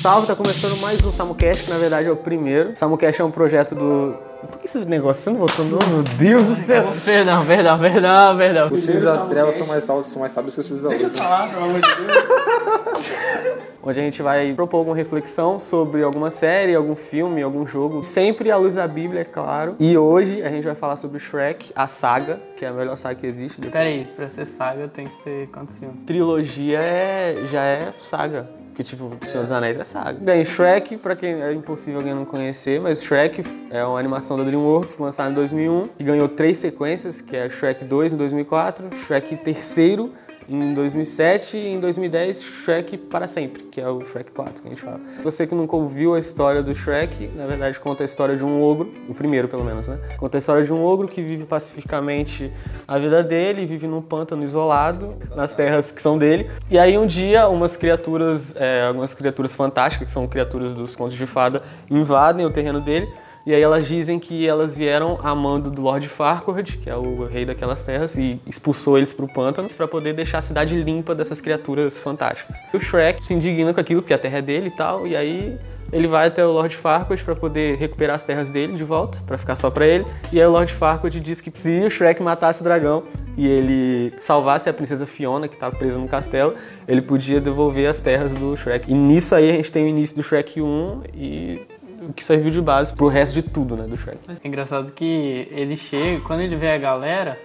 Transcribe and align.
Salve, 0.00 0.26
tá 0.26 0.34
começando 0.34 0.80
mais 0.80 1.04
um 1.04 1.12
SamuCast, 1.12 1.64
que 1.64 1.70
na 1.70 1.76
verdade 1.78 2.08
é 2.08 2.10
o 2.10 2.16
primeiro. 2.16 2.70
SamuCast 2.74 3.20
é 3.20 3.24
um 3.24 3.30
projeto 3.30 3.74
do. 3.74 4.14
Por 4.48 4.58
que 4.58 4.66
esse 4.66 4.78
negócio 4.86 5.22
você 5.22 5.30
não 5.30 5.38
botou 5.38 5.64
nome? 5.64 5.84
Meu 5.92 6.02
Deus 6.02 6.46
do 6.46 6.54
céu! 6.54 6.84
Perdão, 7.04 7.44
perdão, 7.44 7.78
perdão, 7.78 8.36
perdão. 8.36 8.68
Os 8.68 8.86
filhos 8.86 9.02
das 9.02 9.28
trevas 9.28 9.54
são 9.56 9.66
mais, 9.66 9.84
sal- 9.84 10.02
são 10.02 10.20
mais 10.20 10.32
sábios 10.32 10.54
que 10.54 10.60
os 10.62 10.66
filhos 10.66 10.82
da 10.82 10.88
luz. 10.88 11.02
né? 11.02 11.08
falar, 11.10 11.50
pelo 11.50 11.64
amor 11.64 11.80
de 11.80 11.94
Deus. 11.94 12.24
Onde 13.82 13.98
a 14.00 14.02
gente 14.02 14.22
vai 14.22 14.52
propor 14.54 14.78
alguma 14.78 14.96
reflexão 14.96 15.58
sobre 15.60 16.02
alguma 16.02 16.30
série, 16.30 16.74
algum 16.74 16.94
filme, 16.96 17.42
algum 17.42 17.66
jogo. 17.66 18.02
Sempre 18.02 18.50
à 18.50 18.56
luz 18.56 18.74
da 18.76 18.86
Bíblia, 18.86 19.20
é 19.22 19.24
claro. 19.24 19.74
E 19.78 19.96
hoje 19.96 20.42
a 20.42 20.50
gente 20.50 20.64
vai 20.64 20.74
falar 20.74 20.96
sobre 20.96 21.18
Shrek, 21.18 21.72
a 21.74 21.86
saga, 21.86 22.40
que 22.56 22.64
é 22.64 22.68
a 22.68 22.72
melhor 22.72 22.96
saga 22.96 23.14
que 23.16 23.26
existe. 23.26 23.60
Peraí, 23.60 24.06
pra 24.16 24.28
ser 24.28 24.46
saga 24.46 24.88
tem 24.88 25.06
que 25.06 25.22
ter 25.22 25.48
quantos 25.48 25.76
filmes? 25.78 26.04
Trilogia 26.06 26.78
é, 26.78 27.42
já 27.46 27.62
é 27.62 27.92
saga. 27.98 28.48
Porque, 28.80 28.84
tipo, 28.84 29.10
Senhor 29.26 29.42
dos 29.42 29.52
Anéis 29.52 29.78
é 29.78 29.84
saga. 29.84 30.18
Bem, 30.24 30.42
Shrek, 30.42 30.96
pra 30.96 31.14
quem 31.14 31.42
é 31.42 31.52
impossível 31.52 32.00
alguém 32.00 32.14
não 32.14 32.24
conhecer, 32.24 32.80
mas 32.80 33.02
Shrek 33.02 33.44
é 33.70 33.84
uma 33.84 33.98
animação 33.98 34.38
da 34.38 34.44
DreamWorks 34.44 34.96
lançada 34.96 35.30
em 35.30 35.34
2001, 35.34 35.88
que 35.98 36.04
ganhou 36.04 36.26
três 36.28 36.56
sequências, 36.56 37.20
que 37.20 37.36
é 37.36 37.50
Shrek 37.50 37.84
2 37.84 38.14
em 38.14 38.16
2004, 38.16 38.96
Shrek 38.96 39.36
terceiro 39.36 40.14
em 40.50 40.74
2007 40.74 41.56
e 41.56 41.68
em 41.68 41.80
2010 41.80 42.42
Shrek 42.42 42.98
para 42.98 43.28
sempre, 43.28 43.62
que 43.64 43.80
é 43.80 43.88
o 43.88 44.04
Shrek 44.04 44.32
4 44.32 44.62
que 44.62 44.68
a 44.68 44.72
gente 44.72 44.82
fala. 44.82 45.00
Você 45.22 45.46
que 45.46 45.54
nunca 45.54 45.76
ouviu 45.76 46.14
a 46.14 46.18
história 46.18 46.60
do 46.62 46.74
Shrek, 46.74 47.28
na 47.36 47.46
verdade 47.46 47.78
conta 47.78 48.02
a 48.02 48.06
história 48.06 48.36
de 48.36 48.44
um 48.44 48.60
ogro, 48.60 48.92
o 49.08 49.14
primeiro 49.14 49.46
pelo 49.46 49.64
menos, 49.64 49.86
né? 49.86 49.98
Conta 50.18 50.36
a 50.36 50.40
história 50.40 50.64
de 50.64 50.72
um 50.72 50.84
ogro 50.84 51.06
que 51.06 51.22
vive 51.22 51.44
pacificamente 51.44 52.52
a 52.86 52.98
vida 52.98 53.22
dele, 53.22 53.64
vive 53.64 53.86
num 53.86 54.02
pântano 54.02 54.42
isolado, 54.42 55.14
nas 55.36 55.54
terras 55.54 55.92
que 55.92 56.02
são 56.02 56.18
dele. 56.18 56.50
E 56.68 56.78
aí 56.78 56.98
um 56.98 57.06
dia 57.06 57.48
umas 57.48 57.76
criaturas, 57.76 58.54
é, 58.56 58.86
algumas 58.86 59.14
criaturas 59.14 59.54
fantásticas, 59.54 60.08
que 60.08 60.12
são 60.12 60.26
criaturas 60.26 60.74
dos 60.74 60.96
contos 60.96 61.14
de 61.14 61.26
fada, 61.26 61.62
invadem 61.88 62.44
o 62.44 62.50
terreno 62.50 62.80
dele. 62.80 63.08
E 63.50 63.52
aí 63.52 63.62
elas 63.62 63.88
dizem 63.88 64.16
que 64.20 64.46
elas 64.46 64.76
vieram 64.76 65.18
a 65.24 65.34
mando 65.34 65.72
do 65.72 65.82
Lord 65.82 66.06
Farquaad, 66.06 66.78
que 66.78 66.88
é 66.88 66.94
o 66.94 67.26
rei 67.26 67.44
daquelas 67.44 67.82
terras, 67.82 68.16
e 68.16 68.40
expulsou 68.46 68.96
eles 68.96 69.12
pro 69.12 69.26
pântano 69.26 69.68
para 69.76 69.88
poder 69.88 70.12
deixar 70.12 70.38
a 70.38 70.40
cidade 70.40 70.80
limpa 70.80 71.16
dessas 71.16 71.40
criaturas 71.40 72.00
fantásticas. 72.00 72.58
E 72.72 72.76
o 72.76 72.80
Shrek 72.80 73.24
se 73.24 73.34
indigna 73.34 73.74
com 73.74 73.80
aquilo, 73.80 74.02
porque 74.02 74.14
a 74.14 74.18
terra 74.18 74.38
é 74.38 74.42
dele 74.42 74.68
e 74.68 74.70
tal, 74.70 75.04
e 75.04 75.16
aí 75.16 75.58
ele 75.92 76.06
vai 76.06 76.28
até 76.28 76.46
o 76.46 76.52
Lord 76.52 76.76
Farquaad 76.76 77.24
para 77.24 77.34
poder 77.34 77.76
recuperar 77.76 78.14
as 78.14 78.22
terras 78.22 78.50
dele 78.50 78.74
de 78.74 78.84
volta, 78.84 79.20
para 79.26 79.36
ficar 79.36 79.56
só 79.56 79.68
para 79.68 79.84
ele. 79.84 80.06
E 80.32 80.40
aí 80.40 80.46
o 80.46 80.52
Lord 80.52 80.72
Farquaad 80.72 81.18
diz 81.18 81.40
que 81.40 81.50
se 81.52 81.80
o 81.80 81.90
Shrek 81.90 82.22
matasse 82.22 82.60
o 82.60 82.64
dragão 82.64 83.02
e 83.36 83.48
ele 83.48 84.12
salvasse 84.16 84.68
a 84.68 84.72
princesa 84.72 85.06
Fiona, 85.06 85.48
que 85.48 85.54
estava 85.54 85.74
presa 85.74 85.98
no 85.98 86.06
castelo, 86.06 86.54
ele 86.86 87.02
podia 87.02 87.40
devolver 87.40 87.90
as 87.90 87.98
terras 87.98 88.32
do 88.32 88.56
Shrek. 88.56 88.88
E 88.88 88.94
nisso 88.94 89.34
aí 89.34 89.50
a 89.50 89.54
gente 89.54 89.72
tem 89.72 89.86
o 89.86 89.88
início 89.88 90.14
do 90.14 90.22
Shrek 90.22 90.62
1 90.62 91.02
e 91.12 91.66
o 92.00 92.12
que 92.12 92.24
serviu 92.24 92.50
de 92.50 92.60
base 92.60 92.92
pro 92.92 93.08
resto 93.08 93.34
de 93.34 93.42
tudo, 93.42 93.76
né, 93.76 93.86
do 93.86 93.96
Shrek. 93.96 94.18
É 94.42 94.48
engraçado 94.48 94.92
que 94.92 95.48
ele 95.50 95.76
chega, 95.76 96.20
quando 96.22 96.40
ele 96.40 96.56
vê 96.56 96.70
a 96.70 96.78
galera, 96.78 97.38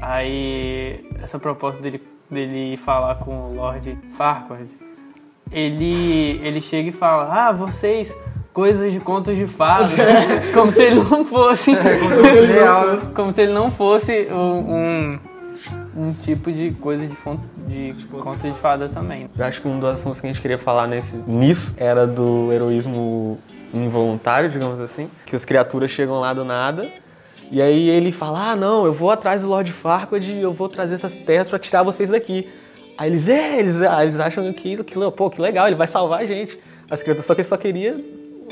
aí 0.00 1.04
essa 1.22 1.38
proposta 1.38 1.82
dele, 1.82 2.02
dele 2.30 2.76
falar 2.76 3.16
com 3.16 3.50
o 3.50 3.54
Lord 3.54 3.98
Farquaad, 4.16 4.70
ele, 5.52 6.40
ele 6.42 6.60
chega 6.60 6.88
e 6.88 6.92
fala, 6.92 7.48
ah, 7.48 7.52
vocês, 7.52 8.14
coisas 8.52 8.92
de 8.92 9.00
contos 9.00 9.36
de 9.36 9.46
fadas, 9.46 9.92
como 10.54 10.72
se 10.72 10.82
ele 10.82 10.96
não 10.96 11.24
fosse, 11.24 11.76
como, 11.76 12.22
se 12.22 12.36
ele 12.36 12.60
não, 12.60 13.00
como 13.14 13.32
se 13.32 13.42
ele 13.42 13.52
não 13.52 13.70
fosse 13.70 14.28
um, 14.30 14.74
um, 14.74 15.18
um 15.96 16.12
tipo 16.12 16.50
de 16.52 16.70
coisa 16.72 17.06
de, 17.06 17.14
fon- 17.14 17.38
de 17.66 17.94
contos 18.22 18.42
de 18.42 18.52
fada 18.52 18.88
também. 18.88 19.28
Eu 19.36 19.44
acho 19.44 19.60
que 19.60 19.68
um 19.68 19.78
dos 19.78 19.88
assuntos 19.90 20.20
que 20.20 20.26
a 20.26 20.32
gente 20.32 20.40
queria 20.42 20.58
falar 20.58 20.86
nesse, 20.86 21.16
nisso 21.28 21.74
era 21.76 22.06
do 22.06 22.52
heroísmo 22.52 23.38
involuntário, 23.72 24.48
digamos 24.50 24.80
assim, 24.80 25.08
que 25.26 25.34
as 25.36 25.44
criaturas 25.44 25.90
chegam 25.90 26.18
lá 26.20 26.32
do 26.32 26.44
nada. 26.44 26.88
E 27.50 27.60
aí 27.60 27.88
ele 27.88 28.12
fala: 28.12 28.52
Ah, 28.52 28.56
não, 28.56 28.86
eu 28.86 28.92
vou 28.92 29.10
atrás 29.10 29.42
do 29.42 29.48
Lord 29.48 29.72
Farquaad 29.72 30.30
e 30.32 30.40
eu 30.40 30.52
vou 30.52 30.68
trazer 30.68 30.94
essas 30.94 31.14
terras 31.14 31.48
pra 31.48 31.58
tirar 31.58 31.82
vocês 31.82 32.08
daqui. 32.08 32.48
Aí 32.96 33.10
eles, 33.10 33.28
é, 33.28 33.58
eles, 33.58 33.80
ah, 33.80 34.02
eles 34.02 34.20
acham 34.20 34.52
que, 34.52 34.82
que, 34.84 35.10
pô, 35.16 35.30
que 35.30 35.40
legal, 35.40 35.66
ele 35.66 35.76
vai 35.76 35.88
salvar 35.88 36.20
a 36.20 36.26
gente. 36.26 36.58
As 36.88 37.02
criaturas 37.02 37.26
só 37.26 37.34
que 37.34 37.40
ele 37.40 37.48
só 37.48 37.56
queria 37.56 38.04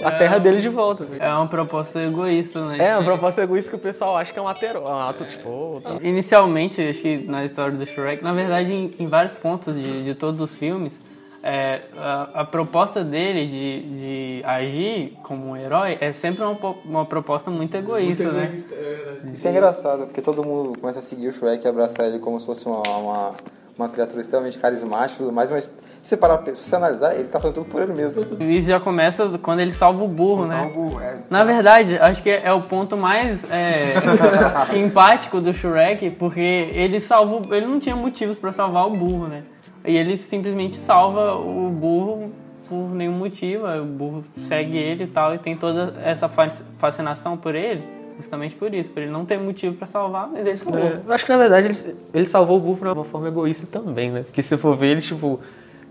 a 0.02 0.10
terra 0.12 0.38
dele 0.38 0.60
de 0.60 0.68
volta. 0.68 1.06
É 1.18 1.28
uma 1.28 1.46
proposta 1.46 2.02
egoísta, 2.02 2.64
né? 2.66 2.78
É, 2.78 2.92
a 2.92 3.02
proposta 3.02 3.42
egoísta 3.42 3.70
que 3.70 3.76
o 3.76 3.80
pessoal 3.80 4.16
acha 4.16 4.32
que 4.32 4.38
é 4.38 4.42
um 4.42 4.48
atero, 4.48 4.82
um 4.82 4.88
ato, 4.88 5.24
tipo, 5.24 5.80
tá. 5.82 5.98
Inicialmente, 6.02 6.80
acho 6.82 7.00
que 7.00 7.18
na 7.18 7.44
história 7.44 7.76
do 7.76 7.86
Shrek, 7.86 8.22
na 8.22 8.32
verdade, 8.32 8.72
em, 8.72 8.94
em 8.98 9.06
vários 9.06 9.34
pontos 9.34 9.74
de, 9.74 10.04
de 10.04 10.14
todos 10.14 10.40
os 10.40 10.56
filmes, 10.56 11.00
é, 11.42 11.82
a, 11.96 12.40
a 12.40 12.44
proposta 12.44 13.04
dele 13.04 13.46
de, 13.46 13.82
de 13.94 14.42
agir 14.44 15.16
como 15.22 15.50
um 15.50 15.56
herói 15.56 15.96
é 16.00 16.12
sempre 16.12 16.44
uma, 16.44 16.56
uma 16.84 17.06
proposta 17.06 17.50
muito 17.50 17.76
egoísta, 17.76 18.32
né? 18.32 18.52
Isso 19.24 19.46
é 19.46 19.50
engraçado, 19.50 20.06
porque 20.06 20.20
todo 20.20 20.44
mundo 20.44 20.78
começa 20.78 20.98
a 20.98 21.02
seguir 21.02 21.28
o 21.28 21.32
Shrek 21.32 21.64
e 21.64 21.68
abraçar 21.68 22.06
ele 22.06 22.18
como 22.18 22.40
se 22.40 22.46
fosse 22.46 22.66
uma, 22.66 22.82
uma, 22.82 23.34
uma 23.78 23.88
criatura 23.88 24.20
extremamente 24.20 24.58
carismática 24.58 25.14
e 25.14 25.24
tudo 25.26 25.32
mais, 25.32 25.50
mas 25.50 25.64
se 25.66 25.72
você, 26.02 26.16
parar, 26.16 26.38
pra- 26.38 26.52
se 26.54 26.68
você 26.68 26.74
analisar, 26.76 27.14
ele 27.14 27.28
tá 27.28 27.38
fazendo 27.38 27.54
tudo 27.54 27.66
por 27.70 27.80
ele 27.80 27.92
mesmo. 27.92 28.26
Isso 28.42 28.66
já 28.68 28.80
começa 28.80 29.28
quando 29.40 29.60
ele 29.60 29.72
salva 29.72 30.02
o 30.02 30.08
burro, 30.08 30.46
né? 30.46 30.58
Algo, 30.64 31.00
é, 31.00 31.18
Na 31.30 31.44
verdade, 31.44 31.96
acho 31.98 32.22
que 32.22 32.28
é 32.30 32.52
o 32.52 32.60
ponto 32.60 32.96
mais 32.96 33.48
é, 33.50 33.90
empático 34.76 35.40
do 35.40 35.52
Shrek, 35.54 36.10
porque 36.10 36.40
ele 36.40 37.00
salva, 37.00 37.36
o- 37.36 37.54
ele 37.54 37.66
não 37.66 37.78
tinha 37.78 37.94
motivos 37.96 38.36
pra 38.38 38.52
salvar 38.52 38.86
o 38.86 38.96
burro, 38.96 39.28
né? 39.28 39.42
E 39.84 39.96
ele 39.96 40.16
simplesmente 40.16 40.76
salva 40.76 41.34
o 41.36 41.70
burro 41.70 42.30
por 42.68 42.90
nenhum 42.94 43.12
motivo, 43.12 43.66
o 43.66 43.84
burro 43.84 44.24
segue 44.46 44.76
ele 44.76 45.04
e 45.04 45.06
tal, 45.06 45.34
e 45.34 45.38
tem 45.38 45.56
toda 45.56 45.94
essa 46.04 46.28
fa- 46.28 46.48
fascinação 46.76 47.36
por 47.36 47.54
ele, 47.54 47.82
justamente 48.18 48.54
por 48.54 48.74
isso, 48.74 48.90
por 48.90 49.00
ele 49.02 49.10
não 49.10 49.24
ter 49.24 49.38
motivo 49.38 49.74
pra 49.76 49.86
salvar, 49.86 50.28
mas 50.28 50.46
ele 50.46 50.58
salvou. 50.58 50.80
É, 50.80 51.00
eu 51.06 51.12
acho 51.14 51.24
que 51.24 51.30
na 51.32 51.38
verdade 51.38 51.68
ele, 51.68 51.96
ele 52.12 52.26
salvou 52.26 52.58
o 52.58 52.60
burro 52.60 52.78
de 52.84 52.88
uma 52.98 53.04
forma 53.04 53.28
egoísta 53.28 53.66
também, 53.70 54.10
né? 54.10 54.22
Porque 54.24 54.42
se 54.42 54.56
for 54.56 54.76
ver 54.76 54.88
ele, 54.88 55.00
tipo, 55.00 55.40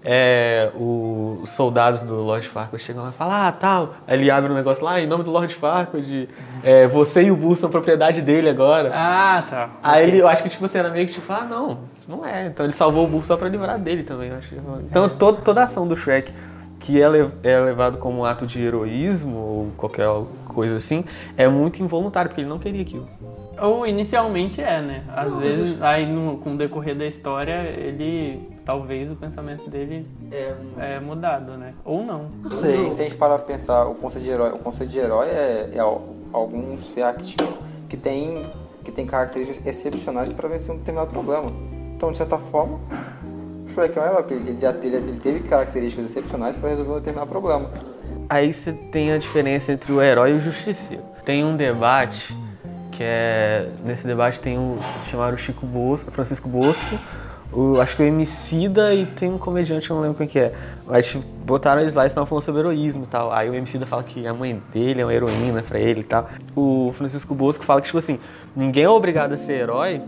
é, 0.04 0.72
o- 0.76 1.40
os 1.44 1.50
soldados 1.52 2.04
do 2.04 2.16
Lord 2.16 2.48
Farquaad 2.48 2.82
chegam 2.84 3.04
lá 3.04 3.10
e 3.10 3.14
falam, 3.14 3.34
ah, 3.36 3.52
tal. 3.52 3.96
Aí 4.08 4.18
ele 4.18 4.30
abre 4.32 4.52
um 4.52 4.56
negócio 4.56 4.84
lá, 4.84 5.00
em 5.02 5.08
nome 5.08 5.24
do 5.24 5.32
Lord 5.32 5.54
Farquaad, 5.56 6.30
é, 6.64 6.88
você 6.88 7.24
e 7.24 7.32
o 7.32 7.36
burro 7.36 7.56
são 7.56 7.70
propriedade 7.70 8.22
dele 8.22 8.50
agora. 8.50 8.92
Ah, 8.94 9.44
tá. 9.50 9.70
Aí 9.82 10.08
ele, 10.08 10.18
eu 10.20 10.28
acho 10.28 10.44
que 10.44 10.50
tipo 10.50 10.64
assim, 10.66 10.78
era 10.78 10.90
meio 10.90 11.08
que 11.08 11.14
tipo, 11.14 11.32
ah, 11.34 11.44
não, 11.50 11.80
não 12.08 12.26
é. 12.26 12.48
Então 12.48 12.66
ele 12.66 12.74
salvou 12.74 13.06
o 13.06 13.08
burro 13.08 13.24
só 13.26 13.36
pra 13.36 13.50
livrar 13.50 13.80
dele 13.80 14.04
também, 14.04 14.30
eu 14.30 14.38
acho. 14.38 14.54
Então 14.90 15.10
todo, 15.10 15.42
toda 15.42 15.62
a 15.62 15.64
ação 15.64 15.88
do 15.88 15.96
Shrek 15.96 16.32
que 16.80 17.02
é, 17.02 17.06
é 17.44 17.60
levado 17.60 17.98
como 17.98 18.20
um 18.20 18.26
ato 18.26 18.46
de 18.46 18.62
heroísmo 18.62 19.36
ou 19.36 19.72
qualquer 19.76 20.06
coisa 20.58 20.78
assim, 20.78 21.06
é 21.38 21.48
muito 21.48 21.84
involuntário, 21.84 22.30
porque 22.32 22.42
ele 22.42 22.50
não 22.50 22.58
queria 22.58 22.82
aquilo. 22.82 23.08
Ou 23.62 23.86
inicialmente 23.86 24.60
é, 24.60 24.82
né? 24.82 25.04
Às 25.16 25.32
vezes, 25.36 25.80
aí 25.84 26.12
no, 26.12 26.38
com 26.40 26.56
o 26.56 26.58
decorrer 26.58 26.96
da 26.98 27.06
história, 27.06 27.62
ele. 27.70 28.42
Talvez 28.66 29.10
o 29.12 29.16
pensamento 29.16 29.70
dele 29.70 30.06
é 30.80 31.00
mudado, 31.00 31.52
né? 31.58 31.74
Ou 31.86 32.04
não. 32.04 32.26
Não 32.44 32.52
sei, 32.52 32.90
se 32.90 33.02
a 33.02 33.04
gente 33.06 33.16
parar 33.16 33.38
pra 33.38 33.46
pensar, 33.46 33.86
o 33.86 33.94
conceito 33.96 34.26
de 34.26 34.32
herói, 34.32 34.50
o 34.52 34.58
conceito 34.58 34.90
de 34.90 35.00
herói 35.00 35.28
é, 35.28 35.70
é 35.76 35.80
al- 35.80 36.02
algum 36.34 36.76
ser 36.80 37.04
ativo 37.04 37.58
que 37.88 37.96
tem, 37.96 38.46
que 38.84 38.92
tem 38.92 39.06
características 39.06 39.66
excepcionais 39.66 40.34
para 40.34 40.50
vencer 40.50 40.74
um 40.74 40.80
determinado 40.80 41.12
problema. 41.12 41.50
Então, 41.96 42.12
de 42.12 42.18
certa 42.18 42.38
forma, 42.38 42.80
o 43.66 43.70
Shrek 43.70 43.98
é 43.98 44.02
um 44.02 44.06
herói, 44.06 44.24
porque 44.24 44.34
ele, 44.34 44.60
já 44.60 44.74
teve, 44.74 44.98
ele 44.98 45.20
teve 45.20 45.40
características 45.48 46.06
excepcionais 46.08 46.58
para 46.58 46.70
resolver 46.70 46.92
um 46.92 46.96
determinado 46.96 47.30
problema. 47.30 47.70
Aí 48.30 48.52
você 48.52 48.74
tem 48.74 49.12
a 49.12 49.18
diferença 49.18 49.72
entre 49.72 49.92
o 49.92 50.02
herói 50.02 50.32
e 50.32 50.34
o 50.36 50.40
justiceiro. 50.40 51.04
Tem 51.24 51.46
um 51.46 51.56
debate 51.56 52.36
que 52.92 53.04
é. 53.04 53.70
Nesse 53.86 54.06
debate 54.06 54.42
tem 54.42 54.58
o. 54.58 54.78
chamaram 55.10 55.36
o 55.36 55.38
Chico 55.38 55.66
Bosco, 55.66 56.12
Francisco 56.12 56.50
Bosco, 56.50 56.98
o, 57.54 57.80
acho 57.80 57.96
que 57.96 58.02
o 58.02 58.06
Emicida 58.06 58.94
e 58.94 59.06
tem 59.06 59.32
um 59.32 59.38
comediante, 59.38 59.90
eu 59.90 59.96
não 59.96 60.04
lembro 60.04 60.18
quem 60.18 60.28
que 60.28 60.40
é. 60.40 60.54
Mas 60.86 61.08
tipo, 61.08 61.24
botaram 61.46 61.82
eles 61.82 61.94
lá 61.94 62.04
e 62.04 62.08
estavam 62.08 62.26
falando 62.28 62.44
sobre 62.44 62.62
heroísmo 62.62 63.04
e 63.04 63.08
tal. 63.08 63.32
Aí 63.32 63.50
o 63.50 63.56
Emicida 63.56 63.86
fala 63.86 64.04
que 64.04 64.28
a 64.28 64.34
mãe 64.34 64.62
dele 64.74 65.02
é 65.02 65.06
uma 65.06 65.14
heroína 65.14 65.62
pra 65.62 65.80
ele 65.80 66.02
e 66.02 66.04
tal. 66.04 66.30
O 66.56 66.92
Francisco 66.94 67.34
Bosco 67.34 67.64
fala 67.64 67.80
que, 67.80 67.88
tipo 67.88 67.98
assim, 67.98 68.20
ninguém 68.56 68.84
é 68.84 68.90
obrigado 68.90 69.34
a 69.34 69.38
ser 69.38 69.54
herói, 69.54 70.02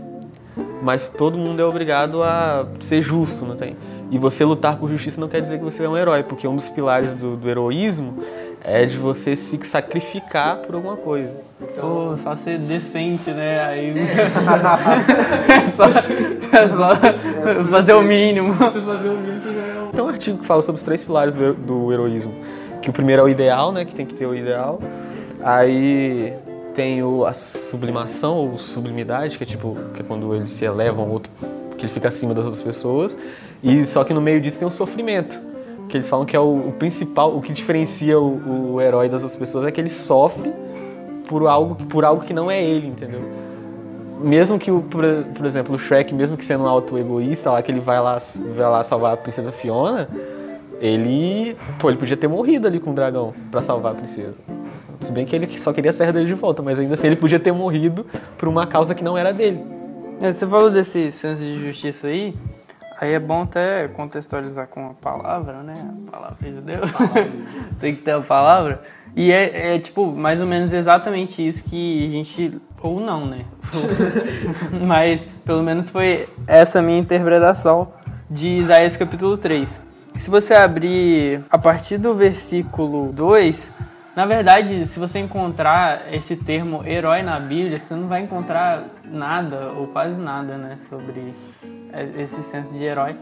mas 0.82 1.08
todo 1.08 1.38
mundo 1.38 1.60
é 1.60 1.64
obrigado 1.64 2.22
a 2.22 2.66
ser 2.80 3.00
justo, 3.00 3.44
não 3.46 3.56
tem? 3.56 3.76
E 4.10 4.18
você 4.18 4.44
lutar 4.44 4.76
por 4.76 4.90
justiça 4.90 5.20
não 5.20 5.28
quer 5.28 5.40
dizer 5.40 5.58
que 5.58 5.64
você 5.64 5.84
é 5.84 5.88
um 5.88 5.96
herói, 5.96 6.24
porque 6.24 6.46
um 6.48 6.56
dos 6.56 6.68
pilares 6.68 7.14
do, 7.14 7.36
do 7.36 7.48
heroísmo 7.48 8.22
é 8.62 8.84
de 8.84 8.96
você 8.96 9.36
se 9.36 9.58
sacrificar 9.64 10.58
por 10.58 10.74
alguma 10.74 10.96
coisa. 10.96 11.32
Pô, 11.80 12.16
só 12.16 12.34
ser 12.34 12.58
decente, 12.58 13.30
né? 13.30 13.64
Aí. 13.64 13.94
é 15.48 15.66
só, 15.66 15.86
é 15.86 16.68
só 16.68 16.96
fazer 17.70 17.92
o 17.94 18.02
mínimo. 18.02 18.52
Tem 19.94 20.04
um 20.04 20.08
artigo 20.08 20.38
que 20.38 20.46
fala 20.46 20.60
sobre 20.60 20.78
os 20.78 20.84
três 20.84 21.04
pilares 21.04 21.34
do, 21.34 21.54
do 21.54 21.92
heroísmo. 21.92 22.34
Que 22.82 22.90
o 22.90 22.92
primeiro 22.92 23.22
é 23.22 23.24
o 23.24 23.28
ideal, 23.28 23.70
né? 23.72 23.84
Que 23.84 23.94
tem 23.94 24.04
que 24.04 24.14
ter 24.14 24.26
o 24.26 24.34
ideal. 24.34 24.80
Aí 25.42 26.34
tem 26.74 27.02
o, 27.02 27.24
a 27.24 27.32
sublimação 27.32 28.36
ou 28.36 28.58
sublimidade, 28.58 29.38
que 29.38 29.44
é 29.44 29.46
tipo, 29.46 29.76
que 29.94 30.00
é 30.00 30.04
quando 30.04 30.34
ele 30.34 30.48
se 30.48 30.64
eleva 30.64 31.00
a 31.00 31.04
um 31.04 31.10
outro, 31.10 31.30
que 31.76 31.86
ele 31.86 31.92
fica 31.92 32.08
acima 32.08 32.34
das 32.34 32.44
outras 32.44 32.62
pessoas. 32.62 33.16
E 33.62 33.84
só 33.84 34.04
que 34.04 34.14
no 34.14 34.20
meio 34.20 34.40
disso 34.40 34.58
tem 34.58 34.66
o 34.66 34.70
sofrimento, 34.70 35.40
que 35.88 35.96
eles 35.96 36.08
falam 36.08 36.24
que 36.24 36.34
é 36.34 36.40
o, 36.40 36.68
o 36.68 36.72
principal, 36.72 37.36
o 37.36 37.42
que 37.42 37.52
diferencia 37.52 38.18
o, 38.18 38.74
o, 38.74 38.80
herói 38.80 39.08
das 39.08 39.22
outras 39.22 39.38
pessoas 39.38 39.66
é 39.66 39.70
que 39.70 39.80
ele 39.80 39.88
sofre 39.88 40.52
por 41.28 41.46
algo, 41.46 41.74
por 41.86 42.04
algo 42.04 42.24
que 42.24 42.32
não 42.32 42.50
é 42.50 42.62
ele, 42.62 42.86
entendeu? 42.86 43.20
Mesmo 44.20 44.58
que, 44.58 44.70
o, 44.70 44.82
por, 44.82 45.02
por 45.34 45.46
exemplo, 45.46 45.74
o 45.74 45.78
Shrek, 45.78 46.14
mesmo 46.14 46.36
que 46.36 46.44
sendo 46.44 46.64
um 46.64 46.68
auto-egoísta 46.68 47.50
lá, 47.50 47.62
que 47.62 47.70
ele 47.70 47.80
vai 47.80 48.00
lá, 48.00 48.18
vai 48.56 48.70
lá 48.70 48.82
salvar 48.82 49.14
a 49.14 49.16
princesa 49.16 49.50
Fiona, 49.50 50.08
ele, 50.80 51.56
pô, 51.78 51.90
ele 51.90 51.98
podia 51.98 52.16
ter 52.16 52.28
morrido 52.28 52.66
ali 52.66 52.80
com 52.80 52.90
o 52.90 52.94
dragão 52.94 53.34
para 53.50 53.60
salvar 53.60 53.92
a 53.92 53.94
princesa. 53.94 54.34
Se 55.00 55.12
bem 55.12 55.24
que 55.24 55.34
ele 55.34 55.58
só 55.58 55.72
queria 55.72 55.92
sair 55.92 56.12
dele 56.12 56.26
de 56.26 56.34
volta, 56.34 56.62
mas 56.62 56.78
ainda 56.78 56.94
assim 56.94 57.06
ele 57.06 57.16
podia 57.16 57.40
ter 57.40 57.52
morrido 57.52 58.06
por 58.36 58.48
uma 58.48 58.66
causa 58.66 58.94
que 58.94 59.02
não 59.02 59.16
era 59.16 59.32
dele. 59.32 59.64
É, 60.22 60.32
você 60.32 60.46
falou 60.46 60.70
desse 60.70 61.10
senso 61.10 61.42
de 61.42 61.64
justiça 61.64 62.08
aí, 62.08 62.34
aí 63.00 63.14
é 63.14 63.18
bom 63.18 63.42
até 63.42 63.88
contextualizar 63.88 64.66
com 64.68 64.90
a 64.90 64.94
palavra, 64.94 65.62
né? 65.62 65.72
A 66.06 66.10
palavra 66.10 66.50
de 66.50 66.60
Deus. 66.60 66.92
Tem 67.80 67.94
que 67.94 68.02
ter 68.02 68.12
a 68.12 68.20
palavra. 68.20 68.82
E 69.16 69.32
é, 69.32 69.74
é, 69.74 69.78
tipo, 69.78 70.06
mais 70.06 70.40
ou 70.40 70.46
menos 70.46 70.72
exatamente 70.72 71.46
isso 71.46 71.64
que 71.64 72.04
a 72.04 72.08
gente. 72.10 72.60
Ou 72.82 73.00
não, 73.00 73.24
né? 73.26 73.46
Mas 74.86 75.26
pelo 75.44 75.62
menos 75.62 75.88
foi 75.88 76.28
essa 76.46 76.82
minha 76.82 76.98
interpretação 76.98 77.88
de 78.30 78.48
Isaías 78.48 78.96
capítulo 78.96 79.36
3. 79.36 79.80
Se 80.18 80.28
você 80.28 80.52
abrir 80.52 81.42
a 81.50 81.56
partir 81.56 81.96
do 81.96 82.14
versículo 82.14 83.12
2, 83.12 83.70
na 84.14 84.26
verdade, 84.26 84.86
se 84.86 84.98
você 84.98 85.18
encontrar 85.18 86.12
esse 86.12 86.36
termo 86.36 86.86
herói 86.86 87.22
na 87.22 87.40
Bíblia, 87.40 87.78
você 87.78 87.94
não 87.94 88.08
vai 88.08 88.22
encontrar 88.22 88.84
nada 89.04 89.72
ou 89.76 89.86
quase 89.86 90.16
nada, 90.16 90.58
né, 90.58 90.76
sobre 90.76 91.32
esse 92.16 92.42
senso 92.42 92.74
de 92.74 92.84
herói. 92.84 93.16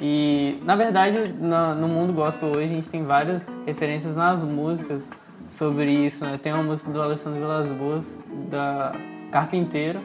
E 0.00 0.58
na 0.62 0.76
verdade, 0.76 1.18
no, 1.40 1.88
mundo 1.88 2.12
gospel 2.12 2.50
hoje 2.50 2.64
a 2.64 2.68
gente 2.68 2.88
tem 2.88 3.02
várias 3.04 3.46
referências 3.66 4.14
nas 4.14 4.44
músicas 4.44 5.10
sobre 5.48 5.90
isso. 5.90 6.24
Né? 6.24 6.38
Tem 6.40 6.52
uma 6.52 6.62
música 6.62 6.90
do 6.90 7.02
Alessandro 7.02 7.40
Vilas 7.40 7.70
Boas, 7.70 8.18
da 8.48 8.92
Carpinteiro, 9.32 10.00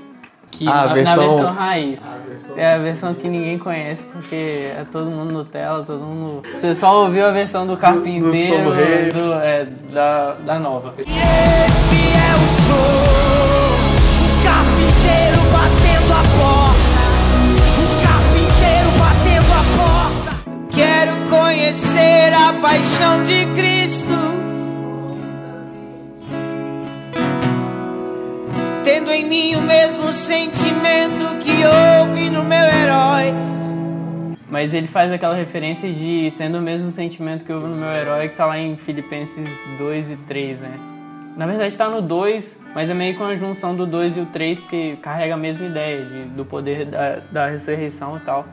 que 0.49 0.67
ah, 0.67 0.87
na, 0.87 0.93
versão... 0.93 1.15
na, 1.15 1.29
versão 1.29 1.53
raiz. 1.53 2.05
A 2.05 2.17
versão... 2.27 2.57
É 2.57 2.73
a 2.73 2.77
versão 2.79 3.13
que 3.13 3.27
ninguém 3.27 3.59
conhece, 3.59 4.03
porque 4.11 4.35
é 4.35 4.85
todo 4.91 5.11
mundo 5.11 5.31
Nutella, 5.31 5.83
todo 5.83 6.03
mundo. 6.03 6.41
Você 6.53 6.73
só 6.73 7.03
ouviu 7.03 7.25
a 7.27 7.31
versão 7.31 7.67
do 7.67 7.77
Carpinteiro 7.77 8.31
do, 8.31 9.27
do, 9.27 9.33
é, 9.33 9.65
da, 9.91 10.33
da 10.33 10.59
nova. 10.59 10.95
E 10.97 11.01
esse 11.01 12.17
é 12.17 12.33
o 12.33 12.39
som, 12.63 13.13
o 14.23 14.43
carpinteiro 14.43 15.32
Quero 20.75 21.29
conhecer 21.29 22.33
a 22.33 22.53
paixão 22.61 23.23
de 23.23 23.45
Cristo. 23.55 24.43
tendo 28.83 29.11
em 29.11 29.25
mim 29.25 29.55
o 29.55 29.61
mesmo 29.61 30.13
sentimento 30.13 31.37
que 31.39 31.51
houve 31.65 32.29
no 32.29 32.43
meu 32.43 32.57
herói. 32.57 33.33
Mas 34.49 34.73
ele 34.73 34.87
faz 34.87 35.11
aquela 35.11 35.35
referência 35.35 35.91
de 35.91 36.33
tendo 36.37 36.57
o 36.57 36.61
mesmo 36.61 36.91
sentimento 36.91 37.43
que 37.43 37.51
houve 37.51 37.67
no 37.67 37.75
meu 37.75 37.89
herói, 37.89 38.29
que 38.29 38.35
tá 38.35 38.45
lá 38.45 38.59
em 38.59 38.77
Filipenses 38.77 39.49
2 39.77 40.11
e 40.11 40.17
3, 40.17 40.59
né? 40.59 40.79
Na 41.35 41.47
verdade 41.47 41.69
está 41.69 41.89
no 41.89 42.01
2, 42.01 42.59
mas 42.75 42.89
é 42.89 42.93
meio 42.93 43.17
com 43.17 43.23
a 43.23 43.35
junção 43.35 43.75
do 43.75 43.85
2 43.85 44.17
e 44.17 44.19
o 44.19 44.25
3, 44.27 44.59
porque 44.59 44.97
carrega 45.01 45.33
a 45.33 45.37
mesma 45.37 45.65
ideia 45.65 46.05
de, 46.05 46.25
do 46.25 46.45
poder 46.45 46.85
da, 46.85 47.21
da 47.31 47.47
ressurreição 47.47 48.17
e 48.17 48.19
tal. 48.19 48.45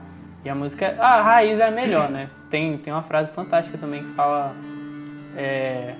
E 0.44 0.48
a 0.48 0.54
música, 0.54 0.96
a 0.98 1.22
raiz 1.22 1.60
é 1.60 1.66
a 1.66 1.70
melhor, 1.70 2.10
né? 2.10 2.30
Tem, 2.48 2.78
tem 2.78 2.92
uma 2.92 3.02
frase 3.02 3.30
fantástica 3.32 3.76
também 3.76 4.04
que 4.04 4.10
fala: 4.12 4.54
é, 5.36 5.94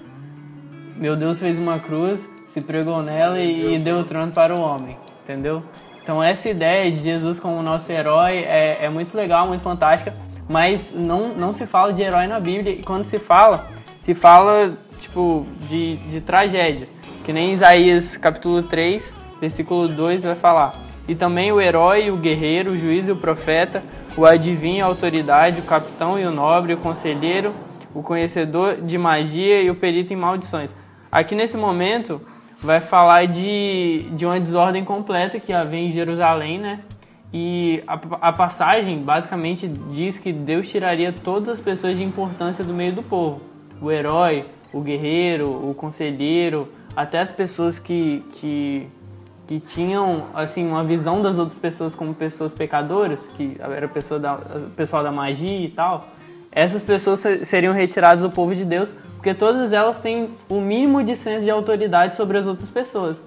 Meu 0.96 1.14
Deus 1.14 1.38
fez 1.40 1.58
uma 1.58 1.78
cruz 1.78 2.28
se 2.50 2.60
pregou 2.60 3.00
nela 3.00 3.38
e, 3.38 3.76
e 3.76 3.78
deu 3.78 3.98
o 3.98 4.04
trono 4.04 4.32
para 4.32 4.52
o 4.52 4.60
homem, 4.60 4.96
entendeu? 5.22 5.62
Então 6.02 6.22
essa 6.22 6.48
ideia 6.48 6.90
de 6.90 7.00
Jesus 7.00 7.38
como 7.38 7.62
nosso 7.62 7.92
herói 7.92 8.38
é, 8.38 8.84
é 8.84 8.88
muito 8.88 9.16
legal, 9.16 9.46
muito 9.46 9.62
fantástica, 9.62 10.12
mas 10.48 10.92
não, 10.92 11.32
não 11.32 11.52
se 11.52 11.64
fala 11.64 11.92
de 11.92 12.02
herói 12.02 12.26
na 12.26 12.40
Bíblia 12.40 12.72
e 12.72 12.82
quando 12.82 13.04
se 13.04 13.20
fala, 13.20 13.68
se 13.96 14.14
fala 14.14 14.76
tipo 14.98 15.46
de, 15.68 15.98
de 16.08 16.20
tragédia, 16.20 16.88
que 17.24 17.32
nem 17.32 17.52
Isaías 17.52 18.16
capítulo 18.16 18.64
3, 18.64 19.14
versículo 19.40 19.86
2 19.86 20.24
vai 20.24 20.34
falar. 20.34 20.89
E 21.10 21.14
também 21.16 21.50
o 21.50 21.60
herói, 21.60 22.08
o 22.08 22.16
guerreiro, 22.16 22.70
o 22.70 22.76
juiz 22.76 23.08
e 23.08 23.10
o 23.10 23.16
profeta, 23.16 23.82
o 24.16 24.24
adivinho, 24.24 24.84
a 24.84 24.86
autoridade, 24.86 25.58
o 25.58 25.64
capitão 25.64 26.16
e 26.16 26.24
o 26.24 26.30
nobre, 26.30 26.72
o 26.72 26.76
conselheiro, 26.76 27.52
o 27.92 28.00
conhecedor 28.00 28.80
de 28.80 28.96
magia 28.96 29.60
e 29.60 29.68
o 29.68 29.74
perito 29.74 30.12
em 30.12 30.16
maldições. 30.16 30.72
Aqui 31.10 31.34
nesse 31.34 31.56
momento, 31.56 32.20
vai 32.60 32.80
falar 32.80 33.26
de, 33.26 34.06
de 34.12 34.24
uma 34.24 34.38
desordem 34.38 34.84
completa 34.84 35.40
que 35.40 35.52
havia 35.52 35.80
em 35.80 35.90
Jerusalém, 35.90 36.60
né? 36.60 36.78
E 37.32 37.82
a, 37.88 38.28
a, 38.28 38.32
passagem 38.32 39.02
basicamente 39.02 39.66
diz 39.66 40.16
que 40.16 40.32
Deus 40.32 40.70
tiraria 40.70 41.12
todas 41.12 41.48
as 41.48 41.60
pessoas 41.60 41.96
de 41.96 42.04
importância 42.04 42.64
do 42.64 42.72
meio 42.72 42.92
do 42.92 43.02
povo. 43.02 43.40
O 43.82 43.90
herói, 43.90 44.46
o 44.72 44.80
guerreiro, 44.80 45.50
o 45.50 45.74
conselheiro, 45.74 46.68
até 46.94 47.18
as 47.18 47.32
pessoas 47.32 47.80
que, 47.80 48.22
que, 48.34 48.86
que 49.50 49.58
tinham 49.58 50.26
assim 50.32 50.64
uma 50.64 50.84
visão 50.84 51.20
das 51.20 51.36
outras 51.36 51.58
pessoas 51.58 51.92
como 51.92 52.14
pessoas 52.14 52.54
pecadoras, 52.54 53.26
que 53.34 53.56
era 53.58 53.88
pessoa 53.88 54.20
da, 54.20 54.38
pessoal 54.76 55.02
da 55.02 55.10
magia 55.10 55.64
e 55.64 55.68
tal. 55.68 56.06
Essas 56.52 56.84
pessoas 56.84 57.18
seriam 57.42 57.74
retiradas 57.74 58.22
do 58.22 58.30
povo 58.30 58.54
de 58.54 58.64
Deus 58.64 58.94
porque 59.16 59.34
todas 59.34 59.72
elas 59.72 60.00
têm 60.00 60.30
o 60.48 60.60
mínimo 60.60 61.02
de 61.02 61.16
senso 61.16 61.42
de 61.44 61.50
autoridade 61.50 62.14
sobre 62.14 62.38
as 62.38 62.46
outras 62.46 62.70
pessoas. 62.70 63.20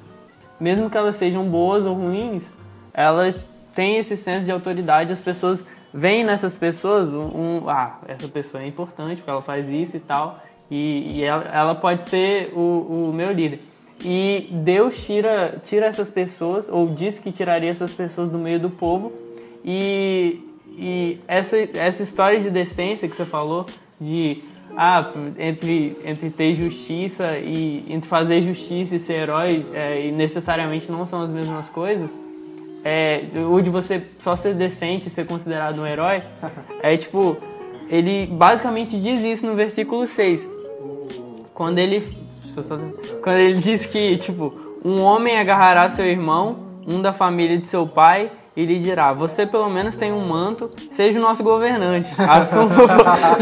Mesmo 0.58 0.90
que 0.90 0.96
elas 0.96 1.18
sejam 1.18 1.44
boas 1.44 1.86
ou 1.86 1.94
ruins, 1.94 2.50
elas 2.94 3.46
têm 3.76 3.98
esse 3.98 4.16
senso 4.16 4.46
de 4.46 4.52
autoridade. 4.54 5.12
As 5.12 5.20
pessoas 5.20 5.68
veem 5.94 6.24
nessas 6.24 6.56
pessoas 6.56 7.14
um, 7.14 7.26
um 7.26 7.70
ah, 7.70 8.00
essa 8.08 8.30
pessoa 8.30 8.64
é 8.64 8.68
importante 8.68 9.18
porque 9.18 9.30
ela 9.30 9.42
faz 9.42 9.68
isso 9.68 9.98
e 9.98 10.00
tal, 10.00 10.42
e, 10.72 11.18
e 11.18 11.24
ela, 11.26 11.44
ela, 11.54 11.76
pode 11.76 12.06
ser 12.06 12.54
o, 12.56 13.10
o 13.10 13.14
meu 13.14 13.34
líder. 13.34 13.60
E 14.04 14.50
Deus 14.52 15.06
tira, 15.06 15.62
tira 15.64 15.86
essas 15.86 16.12
pessoas, 16.12 16.68
ou 16.70 16.90
diz 16.90 17.20
que 17.20 17.32
tiraria 17.32 17.70
essas 17.70 17.94
pessoas 17.94 18.30
do 18.30 18.38
meio 18.38 18.60
do 18.60 18.70
povo, 18.70 19.14
e, 19.64 20.42
e 20.78 21.20
essa, 21.26 21.58
essa 21.58 22.04
história 22.04 22.40
de 22.40 22.50
decência 22.50 23.08
que 23.08 23.16
você 23.16 23.26
falou, 23.26 23.66
de 24.00 24.44
ah, 24.76 25.12
entre, 25.38 25.96
entre 26.04 26.30
ter 26.30 26.54
justiça 26.54 27.38
e 27.38 27.86
entre 27.88 28.10
fazer 28.10 28.42
justiça 28.42 28.96
e 28.96 29.00
ser 29.00 29.14
herói 29.14 29.66
é, 29.74 30.08
e 30.08 30.12
necessariamente 30.12 30.92
não 30.92 31.06
são 31.06 31.22
as 31.22 31.32
mesmas 31.32 31.70
coisas. 31.70 32.12
É, 32.84 33.24
o 33.50 33.62
de 33.62 33.70
você 33.70 34.04
só 34.20 34.36
ser 34.36 34.56
decente 34.56 35.08
e 35.08 35.12
ser 35.12 35.26
considerado 35.26 35.80
um 35.80 35.88
herói 35.88 36.24
é 36.82 36.98
tipo, 36.98 37.38
ele 37.88 38.26
basicamente 38.28 39.00
diz 39.00 39.22
isso 39.22 39.46
no 39.46 39.56
versículo 39.56 40.06
6. 40.06 40.46
Quando 41.54 41.78
ele 41.78 42.23
quando 43.22 43.38
ele 43.38 43.60
diz 43.60 43.86
que, 43.86 44.18
tipo, 44.18 44.54
um 44.84 45.02
homem 45.02 45.38
agarrará 45.38 45.88
seu 45.90 46.06
irmão, 46.06 46.58
um 46.88 47.02
da 47.02 47.14
família 47.14 47.58
de 47.58 47.68
seu 47.68 47.88
pai, 47.88 48.32
e 48.56 48.66
lhe 48.66 48.80
dirá: 48.80 49.14
Você 49.14 49.46
pelo 49.46 49.70
menos 49.70 49.96
tem 49.96 50.12
um 50.12 50.28
manto, 50.28 50.70
seja 50.92 51.20
o 51.20 51.22
nosso 51.22 51.44
governante. 51.44 52.10
Assuma, 52.18 52.70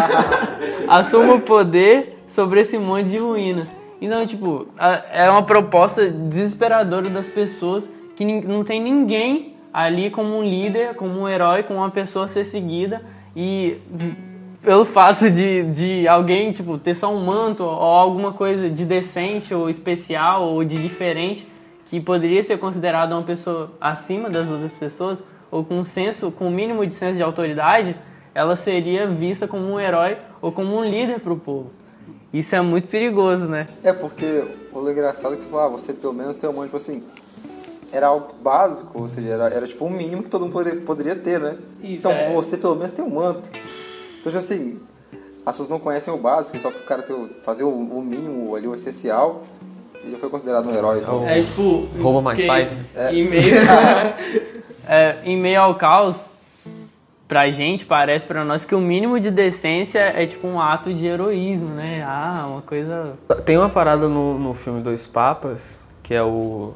assuma 0.88 1.34
o 1.36 1.42
poder 1.42 2.24
sobre 2.28 2.62
esse 2.62 2.78
monte 2.78 3.10
de 3.10 3.18
ruínas. 3.18 3.70
Então, 4.02 4.26
tipo, 4.26 4.68
é 5.12 5.30
uma 5.30 5.44
proposta 5.44 6.10
desesperadora 6.10 7.10
das 7.10 7.28
pessoas 7.28 7.92
que 8.16 8.26
não 8.26 8.64
tem 8.64 8.82
ninguém 8.82 9.56
ali 9.72 10.10
como 10.10 10.38
um 10.38 10.42
líder, 10.42 10.96
como 10.96 11.20
um 11.20 11.30
herói, 11.30 11.64
como 11.64 11.80
uma 11.80 11.92
pessoa 11.92 12.26
a 12.26 12.28
ser 12.28 12.44
seguida. 12.44 13.02
E 13.36 13.78
pelo 14.62 14.86
fato 14.86 15.30
de, 15.30 15.64
de 15.64 16.08
alguém, 16.08 16.52
tipo, 16.52 16.78
ter 16.78 16.96
só 16.96 17.14
um 17.14 17.26
manto 17.26 17.64
ou 17.64 17.70
alguma 17.70 18.32
coisa 18.32 18.70
de 18.70 18.86
decente 18.86 19.54
ou 19.54 19.70
especial 19.70 20.44
ou 20.44 20.64
de 20.64 20.82
diferente, 20.82 21.48
que 21.86 22.00
poderia 22.00 22.44
ser 22.44 22.58
considerada 22.58 23.16
uma 23.16 23.24
pessoa 23.24 23.72
acima 23.82 24.30
das 24.30 24.50
outras 24.50 24.72
pessoas, 24.72 25.24
ou 25.50 25.66
com 25.66 25.80
um 25.80 25.84
senso, 25.84 26.32
com 26.32 26.46
o 26.46 26.48
um 26.48 26.52
mínimo 26.52 26.86
de 26.86 26.94
senso 26.94 27.18
de 27.18 27.24
autoridade, 27.24 27.96
ela 28.34 28.56
seria 28.56 29.08
vista 29.08 29.48
como 29.48 29.64
um 29.64 29.80
herói 29.80 30.18
ou 30.42 30.52
como 30.52 30.78
um 30.78 30.86
líder 30.86 31.20
para 31.20 31.34
o 31.34 31.38
povo. 31.38 31.72
Isso 32.32 32.56
é 32.56 32.62
muito 32.62 32.88
perigoso, 32.88 33.48
né? 33.48 33.68
É, 33.84 33.92
porque 33.92 34.46
o 34.72 34.90
engraçado 34.90 35.34
é 35.34 35.36
que 35.36 35.44
você 35.44 35.50
falou, 35.50 35.66
ah, 35.66 35.70
você 35.70 35.92
pelo 35.92 36.14
menos 36.14 36.38
tem 36.38 36.50
um 36.50 36.54
monte, 36.54 36.66
tipo 36.66 36.78
assim, 36.78 37.04
era 37.92 38.08
algo 38.08 38.34
básico, 38.42 38.98
ou 38.98 39.08
seja, 39.08 39.28
era, 39.28 39.50
era 39.50 39.68
tipo 39.68 39.84
um 39.84 39.90
mínimo 39.90 40.24
que 40.24 40.30
todo 40.30 40.44
mundo 40.44 40.54
poderia, 40.54 40.82
poderia 40.82 41.16
ter, 41.16 41.42
né? 41.42 41.58
Isso, 41.82 42.08
então, 42.08 42.12
é... 42.14 42.32
você 42.34 42.56
pelo 42.56 42.76
menos 42.76 42.94
tem 42.94 43.04
um 43.04 43.10
manto. 43.10 43.50
Então, 44.26 44.40
assim, 44.40 44.80
as 45.46 45.54
pessoas 45.54 45.70
não 45.70 45.80
conhecem 45.80 46.14
o 46.14 46.18
básico, 46.18 46.60
só 46.60 46.70
para 46.70 46.80
o 46.80 46.84
cara 46.84 47.02
ter, 47.02 47.16
fazer 47.44 47.64
o, 47.64 47.70
o 47.70 48.02
mínimo 48.02 48.56
ali, 48.56 48.68
o 48.68 48.76
essencial, 48.76 49.44
ele 50.04 50.18
foi 50.18 50.30
considerado 50.30 50.68
um 50.68 50.76
herói. 50.76 51.00
Então... 51.00 51.28
É 51.28 51.42
tipo. 51.42 51.88
Rouba 52.00 52.22
mais 52.22 52.44
faz, 52.46 52.72
né? 52.72 52.86
É. 52.96 53.14
Em, 53.14 53.28
meio, 53.28 53.56
é, 54.88 55.18
em 55.24 55.38
meio 55.38 55.62
ao 55.62 55.76
caos, 55.76 56.16
pra 57.28 57.50
gente, 57.50 57.86
parece 57.86 58.26
pra 58.26 58.44
nós 58.44 58.66
que 58.66 58.76
o 58.76 58.82
mínimo 58.82 59.20
de 59.20 59.32
decência 59.32 60.00
é 60.00 60.26
tipo 60.26 60.48
um 60.48 60.60
ato 60.60 60.94
de 60.94 61.06
heroísmo, 61.06 61.70
né? 61.70 62.04
Ah, 62.06 62.46
uma 62.48 62.62
coisa. 62.62 63.14
Tem 63.46 63.58
uma 63.58 63.70
parada 63.70 64.08
no, 64.08 64.38
no 64.38 64.54
filme 64.54 64.82
Dois 64.82 65.06
Papas, 65.06 65.82
que 66.04 66.14
é 66.14 66.22
o. 66.22 66.74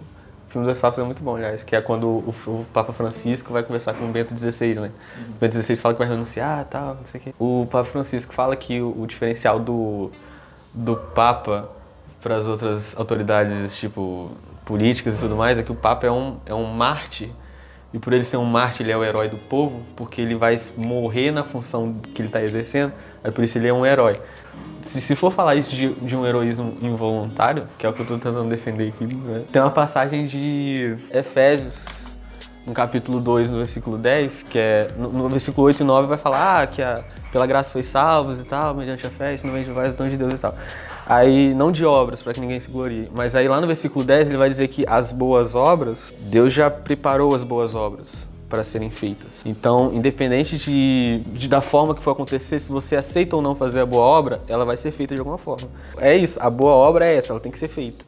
O 0.56 0.58
filme 0.58 0.68
Dois 0.68 0.80
Papas 0.80 1.00
é 1.00 1.04
muito 1.04 1.22
bom, 1.22 1.36
aliás, 1.36 1.66
que 1.66 1.76
é 1.76 1.82
quando 1.82 2.08
o, 2.08 2.34
o 2.48 2.66
Papa 2.72 2.94
Francisco 2.94 3.52
vai 3.52 3.62
conversar 3.62 3.94
com 3.94 4.06
o 4.06 4.08
Bento 4.08 4.34
XVI, 4.38 4.76
né? 4.76 4.92
O 5.32 5.34
Bento 5.38 5.62
XVI 5.62 5.76
fala 5.76 5.94
que 5.94 6.00
vai 6.00 6.08
renunciar 6.08 6.62
e 6.62 6.64
tal, 6.64 6.96
não 6.96 7.06
sei 7.06 7.20
o 7.20 7.24
quê. 7.26 7.34
O 7.38 7.68
Papa 7.70 7.84
Francisco 7.84 8.34
fala 8.34 8.56
que 8.56 8.80
o, 8.80 9.02
o 9.02 9.06
diferencial 9.06 9.60
do, 9.60 10.12
do 10.74 10.96
Papa 10.96 11.70
para 12.22 12.38
as 12.38 12.46
outras 12.46 12.98
autoridades, 12.98 13.76
tipo, 13.76 14.32
políticas 14.64 15.16
e 15.16 15.18
tudo 15.18 15.36
mais, 15.36 15.60
é 15.60 15.64
que 15.64 15.74
o 15.74 15.76
Papa 15.76 16.08
é 16.08 16.12
um, 16.12 16.38
é 16.46 16.54
um 16.54 16.64
mártir. 16.64 17.32
E 17.96 17.98
por 17.98 18.12
ele 18.12 18.26
ser 18.26 18.36
um 18.36 18.44
mártir, 18.44 18.86
ele 18.86 18.92
é 18.92 18.98
o 18.98 19.06
herói 19.06 19.30
do 19.30 19.38
povo, 19.38 19.82
porque 19.96 20.20
ele 20.20 20.36
vai 20.36 20.60
morrer 20.76 21.32
na 21.32 21.46
função 21.46 21.96
que 22.14 22.22
ele 22.22 22.28
está 22.28 22.44
exercendo, 22.44 22.92
aí 23.24 23.32
por 23.32 23.42
isso 23.42 23.58
ele 23.58 23.70
é 23.70 23.74
um 23.74 23.86
herói. 23.86 24.20
Se, 24.82 25.00
se 25.00 25.16
for 25.16 25.32
falar 25.32 25.56
isso 25.56 25.74
de, 25.74 25.94
de 25.94 26.14
um 26.14 26.26
heroísmo 26.26 26.78
involuntário, 26.82 27.70
que 27.78 27.86
é 27.86 27.90
o 27.90 27.94
que 27.94 28.02
eu 28.02 28.04
estou 28.04 28.20
tentando 28.20 28.50
defender 28.50 28.90
aqui, 28.90 29.06
né? 29.06 29.46
tem 29.50 29.62
uma 29.62 29.72
passagem 29.72 30.26
de 30.26 30.98
Efésios, 31.10 31.74
no 32.66 32.74
capítulo 32.74 33.22
2, 33.22 33.50
no 33.50 33.58
versículo 33.58 33.98
10, 33.98 34.44
que 34.44 34.58
é. 34.58 34.88
No, 34.98 35.10
no 35.10 35.30
versículo 35.30 35.68
8 35.68 35.82
e 35.82 35.84
9 35.84 36.08
vai 36.08 36.18
falar 36.18 36.62
ah, 36.62 36.68
que 36.68 36.82
a, 36.82 37.04
pela 37.32 37.46
graça 37.46 37.72
sois 37.72 37.86
salvos 37.86 38.40
e 38.40 38.44
tal, 38.44 38.74
mediante 38.74 39.06
a 39.06 39.10
fé, 39.10 39.34
isso 39.34 39.46
não 39.46 39.54
vem 39.54 39.64
de 39.64 39.72
vós, 39.72 39.94
dom 39.94 40.08
de 40.08 40.18
Deus 40.18 40.32
e 40.32 40.38
tal. 40.38 40.56
Aí, 41.06 41.54
não 41.54 41.72
de 41.72 41.86
obras, 41.86 42.22
para 42.24 42.34
que 42.34 42.42
ninguém 42.42 42.60
se 42.60 42.70
glorie. 42.70 43.10
Mas 43.16 43.36
aí 43.36 43.48
lá 43.48 43.62
no 43.62 43.68
versículo 43.68 44.04
10 44.04 44.30
ele 44.30 44.38
vai 44.38 44.50
dizer 44.50 44.68
que 44.68 44.84
as 44.88 45.12
boas 45.12 45.54
obras, 45.54 46.12
Deus 46.32 46.52
já 46.52 46.70
preparou 46.72 47.36
as 47.36 47.44
boas 47.44 47.76
obras 47.76 48.28
para 48.50 48.64
serem 48.64 48.90
feitas. 48.90 49.44
Então, 49.46 49.92
independente 49.94 50.58
de, 50.58 51.24
de, 51.34 51.48
da 51.48 51.62
forma 51.62 51.94
que 51.94 52.02
for 52.02 52.12
acontecer, 52.12 52.58
se 52.60 52.72
você 52.72 52.96
aceita 52.96 53.36
ou 53.36 53.42
não 53.42 53.54
fazer 53.54 53.82
a 53.82 53.86
boa 53.86 54.04
obra, 54.04 54.42
ela 54.48 54.66
vai 54.66 54.78
ser 54.78 54.92
feita 54.92 55.14
de 55.14 55.22
alguma 55.22 55.38
forma. 55.38 55.68
É 56.00 56.16
isso, 56.16 56.40
a 56.42 56.50
boa 56.50 56.74
obra 56.74 57.06
é 57.06 57.18
essa, 57.18 57.34
ela 57.34 57.40
tem 57.40 57.52
que 57.52 57.60
ser 57.60 57.68
feita. 57.68 58.04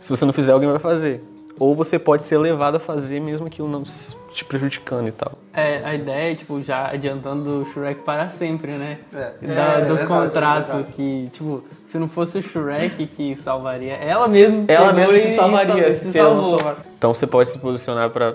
Se 0.00 0.10
você 0.10 0.24
não 0.24 0.32
fizer, 0.32 0.52
alguém 0.52 0.68
vai 0.68 0.78
fazer. 0.78 1.22
Ou 1.58 1.74
você 1.76 1.98
pode 1.98 2.22
ser 2.22 2.38
levado 2.38 2.76
a 2.76 2.80
fazer 2.80 3.20
mesmo 3.20 3.46
aquilo 3.46 3.68
não 3.68 3.84
te 4.32 4.44
prejudicando 4.44 5.08
e 5.08 5.12
tal. 5.12 5.32
É, 5.52 5.82
a 5.84 5.94
ideia 5.94 6.32
é, 6.32 6.34
tipo, 6.34 6.60
já 6.62 6.90
adiantando 6.90 7.60
o 7.60 7.64
Shrek 7.66 8.00
para 8.02 8.28
sempre, 8.30 8.72
né? 8.72 8.98
É. 9.12 9.46
Da- 9.46 9.52
É, 9.52 9.80
do 9.84 9.92
é 9.92 9.96
verdade, 9.96 10.06
contrato 10.06 10.70
é 10.70 10.74
verdade. 10.76 10.92
que, 10.96 11.28
tipo, 11.32 11.62
se 11.84 11.98
não 11.98 12.08
fosse 12.08 12.38
o 12.38 12.42
Shrek 12.42 13.06
que 13.06 13.36
salvaria, 13.36 13.92
ela 13.94 14.26
mesma 14.26 14.64
Ela 14.68 14.92
mesma 14.92 15.12
se 15.18 15.36
salvaria, 15.36 15.92
se 15.92 16.06
se 16.06 16.18
salvou. 16.18 16.58
salvar. 16.58 16.76
Então 16.96 17.12
você 17.12 17.26
pode 17.26 17.50
se 17.50 17.58
posicionar 17.58 18.08
para 18.10 18.34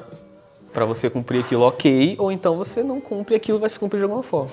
para 0.74 0.86
você 0.86 1.10
cumprir 1.10 1.40
aquilo 1.40 1.64
ok, 1.64 2.16
ou 2.20 2.32
então 2.32 2.56
você 2.56 2.84
não 2.84 3.02
cumpre 3.02 3.34
e 3.34 3.38
aquilo 3.38 3.58
vai 3.58 3.68
se 3.68 3.80
cumprir 3.80 3.98
de 3.98 4.04
alguma 4.04 4.22
forma. 4.22 4.52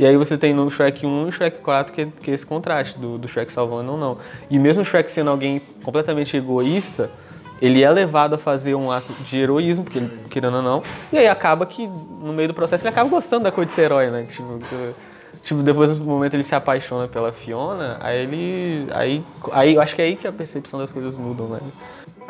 E 0.00 0.04
aí 0.04 0.16
você 0.16 0.36
tem 0.36 0.52
no 0.52 0.68
Shrek 0.68 1.06
1 1.06 1.08
e 1.22 1.24
no 1.26 1.30
Shrek 1.30 1.58
4 1.60 1.92
que, 1.92 2.00
é- 2.00 2.08
que 2.22 2.30
é 2.32 2.34
esse 2.34 2.44
contraste 2.44 2.98
do, 2.98 3.16
do 3.16 3.28
Shrek 3.28 3.52
salvando 3.52 3.92
ou 3.92 3.96
não. 3.98 4.18
E 4.50 4.58
mesmo 4.58 4.82
o 4.82 4.84
Shrek 4.84 5.08
sendo 5.08 5.30
alguém 5.30 5.62
completamente 5.84 6.36
egoísta, 6.36 7.08
ele 7.60 7.82
é 7.82 7.90
levado 7.90 8.34
a 8.34 8.38
fazer 8.38 8.74
um 8.74 8.90
ato 8.90 9.12
de 9.24 9.38
heroísmo, 9.38 9.84
porque 9.84 9.98
ele, 9.98 10.10
querendo 10.30 10.56
ou 10.56 10.62
não, 10.62 10.82
e 11.12 11.18
aí 11.18 11.28
acaba 11.28 11.66
que 11.66 11.86
no 11.86 12.32
meio 12.32 12.48
do 12.48 12.54
processo 12.54 12.82
ele 12.82 12.90
acaba 12.90 13.08
gostando 13.08 13.44
da 13.44 13.52
coisa 13.52 13.68
de 13.68 13.72
ser 13.72 13.82
herói, 13.82 14.10
né? 14.10 14.26
Tipo, 14.30 14.58
tipo, 15.42 15.62
depois 15.62 15.94
do 15.94 16.04
momento 16.04 16.34
ele 16.34 16.42
se 16.42 16.54
apaixona 16.54 17.06
pela 17.06 17.32
Fiona, 17.32 17.98
aí 18.00 18.22
ele. 18.22 18.86
Aí, 18.92 19.24
aí 19.52 19.74
eu 19.74 19.80
acho 19.80 19.94
que 19.94 20.02
é 20.02 20.06
aí 20.06 20.16
que 20.16 20.26
a 20.26 20.32
percepção 20.32 20.80
das 20.80 20.90
coisas 20.90 21.14
mudam, 21.14 21.48
né? 21.48 21.60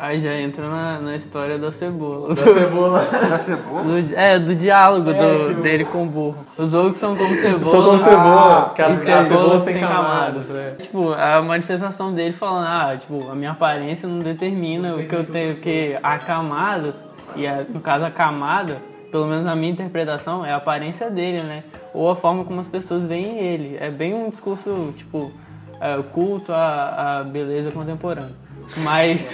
Aí 0.03 0.17
já 0.17 0.33
entra 0.33 0.67
na, 0.67 0.99
na 0.99 1.15
história 1.15 1.59
da 1.59 1.71
cebola. 1.71 2.29
Na 2.29 2.35
cebola? 3.37 3.83
Do, 3.83 4.15
é, 4.15 4.39
do 4.39 4.55
diálogo 4.55 5.13
do- 5.13 5.61
dele 5.61 5.85
com 5.85 6.01
o 6.03 6.05
burro. 6.07 6.37
Os 6.57 6.73
ogros 6.73 6.97
são 6.97 7.15
como 7.15 7.29
cebola. 7.35 7.65
São 7.65 7.83
como 7.83 7.99
cebola, 7.99 8.71
que 8.75 8.81
e 8.81 8.95
cebolas 8.95 9.27
cebolas 9.27 9.61
sem 9.63 9.79
camadas. 9.79 10.47
camadas, 10.47 10.49
né? 10.49 10.73
Tipo, 10.79 11.13
a 11.13 11.39
manifestação 11.43 12.11
dele 12.15 12.33
falando, 12.33 12.65
ah, 12.65 12.97
tipo, 12.97 13.29
a 13.29 13.35
minha 13.35 13.51
aparência 13.51 14.09
não 14.09 14.19
determina 14.19 14.95
o 14.95 15.05
que 15.05 15.13
eu 15.15 15.23
tenho, 15.23 15.53
porque 15.53 15.95
há 16.01 16.17
camadas, 16.17 17.05
e 17.35 17.45
a- 17.45 17.63
no 17.69 17.79
caso 17.79 18.03
a 18.03 18.09
camada, 18.09 18.77
pelo 19.11 19.27
menos 19.27 19.45
na 19.45 19.55
minha 19.55 19.71
interpretação, 19.71 20.43
é 20.43 20.51
a 20.51 20.55
aparência 20.57 21.11
dele, 21.11 21.43
né? 21.43 21.63
Ou 21.93 22.09
a 22.09 22.15
forma 22.15 22.43
como 22.43 22.59
as 22.59 22.67
pessoas 22.67 23.05
veem 23.05 23.37
ele. 23.37 23.77
É 23.79 23.91
bem 23.91 24.15
um 24.15 24.31
discurso, 24.31 24.91
tipo, 24.97 25.31
é, 25.79 26.01
culto 26.11 26.51
à, 26.51 27.19
à 27.19 27.23
beleza 27.23 27.69
contemporânea. 27.69 28.41
Mas, 28.77 29.29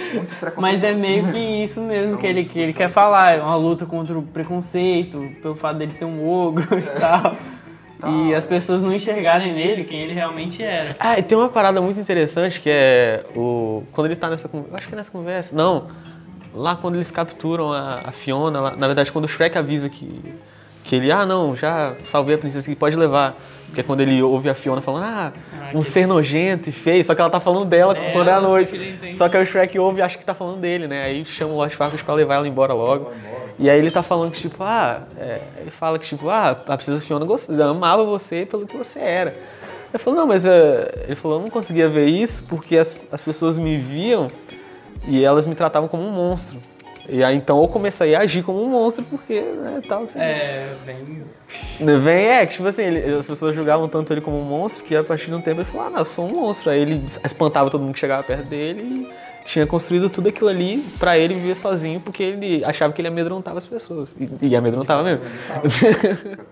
mas 0.56 0.82
é 0.82 0.92
meio 0.94 1.30
que 1.32 1.38
isso 1.38 1.80
mesmo 1.80 2.16
que 2.18 2.26
ele, 2.26 2.44
que 2.44 2.58
ele 2.58 2.72
quer 2.72 2.88
falar. 2.90 3.34
É 3.38 3.42
uma 3.42 3.56
luta 3.56 3.86
contra 3.86 4.18
o 4.18 4.22
preconceito, 4.22 5.30
pelo 5.40 5.54
fato 5.54 5.78
dele 5.78 5.92
ser 5.92 6.04
um 6.04 6.28
ogro 6.28 6.66
e 6.78 6.82
tal. 6.98 7.36
E 8.06 8.34
as 8.34 8.46
pessoas 8.46 8.82
não 8.82 8.92
enxergarem 8.92 9.52
nele 9.52 9.82
quem 9.84 10.00
ele 10.00 10.12
realmente 10.12 10.62
era. 10.62 10.96
Ah, 11.00 11.18
e 11.18 11.22
tem 11.22 11.36
uma 11.36 11.48
parada 11.48 11.80
muito 11.80 11.98
interessante 11.98 12.60
que 12.60 12.70
é 12.70 13.24
o. 13.34 13.82
Quando 13.92 14.06
ele 14.06 14.16
tá 14.16 14.28
nessa 14.30 14.48
conversa. 14.48 14.76
Acho 14.76 14.88
que 14.88 14.94
é 14.94 14.96
nessa 14.96 15.10
conversa. 15.10 15.56
Não. 15.56 15.86
Lá 16.54 16.76
quando 16.76 16.94
eles 16.94 17.10
capturam 17.10 17.72
a, 17.72 18.02
a 18.06 18.12
Fiona, 18.12 18.60
lá- 18.60 18.76
na 18.76 18.86
verdade, 18.86 19.10
quando 19.12 19.24
o 19.24 19.28
Shrek 19.28 19.58
avisa 19.58 19.88
que. 19.88 20.22
Que 20.88 20.96
ele, 20.96 21.12
ah 21.12 21.26
não, 21.26 21.54
já 21.54 21.94
salvei 22.06 22.34
a 22.34 22.38
princesa 22.38 22.66
que 22.66 22.74
pode 22.74 22.96
levar. 22.96 23.36
Porque 23.66 23.82
é 23.82 23.84
quando 23.84 24.00
ele 24.00 24.22
ouve 24.22 24.48
a 24.48 24.54
Fiona 24.54 24.80
falando, 24.80 25.04
ah, 25.04 25.32
um 25.74 25.82
ser 25.82 26.06
nojento 26.06 26.70
e 26.70 26.72
feio, 26.72 27.04
só 27.04 27.14
que 27.14 27.20
ela 27.20 27.28
tá 27.28 27.38
falando 27.38 27.66
dela 27.66 27.94
É, 27.94 28.12
quando 28.12 28.28
é 28.28 28.32
a 28.32 28.40
noite. 28.40 28.74
Só 29.14 29.28
que 29.28 29.36
aí 29.36 29.42
o 29.42 29.46
Shrek 29.46 29.78
ouve 29.78 29.98
e 29.98 30.02
acha 30.02 30.16
que 30.16 30.24
tá 30.24 30.32
falando 30.32 30.58
dele, 30.60 30.88
né? 30.88 31.04
Aí 31.04 31.26
chama 31.26 31.52
o 31.52 31.56
Lord 31.56 31.76
Farquaad 31.76 32.02
pra 32.02 32.14
levar 32.14 32.36
ela 32.36 32.48
embora 32.48 32.72
logo. 32.72 33.12
E 33.58 33.68
aí 33.68 33.78
ele 33.78 33.90
tá 33.90 34.02
falando 34.02 34.30
que, 34.32 34.38
tipo, 34.38 34.64
ah, 34.64 35.02
é, 35.18 35.40
ele 35.60 35.70
fala 35.70 35.98
que, 35.98 36.06
tipo, 36.06 36.30
ah, 36.30 36.56
a 36.66 36.76
princesa 36.78 37.00
Fiona 37.02 37.26
gost- 37.26 37.50
amava 37.50 38.02
você 38.06 38.46
pelo 38.46 38.66
que 38.66 38.74
você 38.74 38.98
era. 39.00 39.36
Ele 39.92 39.98
falou, 40.02 40.20
não, 40.20 40.26
mas 40.26 40.46
é, 40.46 41.04
ele 41.06 41.16
falou, 41.16 41.36
eu 41.38 41.42
não 41.42 41.50
conseguia 41.50 41.88
ver 41.90 42.06
isso 42.06 42.44
porque 42.48 42.78
as, 42.78 42.96
as 43.12 43.20
pessoas 43.20 43.58
me 43.58 43.76
viam 43.76 44.26
e 45.06 45.22
elas 45.22 45.46
me 45.46 45.54
tratavam 45.54 45.88
como 45.88 46.02
um 46.04 46.10
monstro. 46.12 46.56
E 47.08 47.24
aí 47.24 47.36
então 47.36 47.60
eu 47.62 47.68
comecei 47.68 48.14
a 48.14 48.20
agir 48.20 48.42
como 48.42 48.62
um 48.62 48.68
monstro 48.68 49.04
porque, 49.04 49.40
né, 49.40 49.80
tal, 49.88 50.02
assim. 50.02 50.18
É, 50.18 50.74
bem. 50.84 51.22
Vem, 51.96 52.26
é, 52.26 52.44
que 52.46 52.54
tipo 52.56 52.66
assim, 52.68 52.82
ele- 52.82 53.16
as 53.16 53.26
pessoas 53.26 53.54
julgavam 53.54 53.88
tanto 53.88 54.12
ele 54.12 54.20
como 54.20 54.38
um 54.38 54.44
monstro 54.44 54.84
que 54.84 54.94
a 54.94 55.02
partir 55.02 55.26
de 55.28 55.34
um 55.34 55.40
tempo 55.40 55.60
ele 55.60 55.66
falou, 55.66 55.86
ah, 55.86 55.90
não, 55.90 55.98
eu 56.00 56.04
sou 56.04 56.26
um 56.30 56.34
monstro. 56.34 56.70
Aí 56.70 56.80
ele 56.80 57.02
espantava 57.24 57.70
todo 57.70 57.80
mundo 57.82 57.94
que 57.94 58.00
chegava 58.00 58.22
perto 58.22 58.48
dele 58.48 59.08
e 59.42 59.44
tinha 59.46 59.66
construído 59.66 60.10
tudo 60.10 60.28
aquilo 60.28 60.50
ali 60.50 60.84
pra 60.98 61.16
ele 61.16 61.34
viver 61.34 61.54
sozinho 61.56 61.98
porque 62.00 62.22
ele 62.22 62.62
achava 62.64 62.92
que 62.92 63.00
ele 63.00 63.08
amedrontava 63.08 63.56
as 63.58 63.66
pessoas. 63.66 64.10
E, 64.42 64.48
e 64.48 64.54
amedrontava 64.56 65.02
mesmo. 65.02 65.24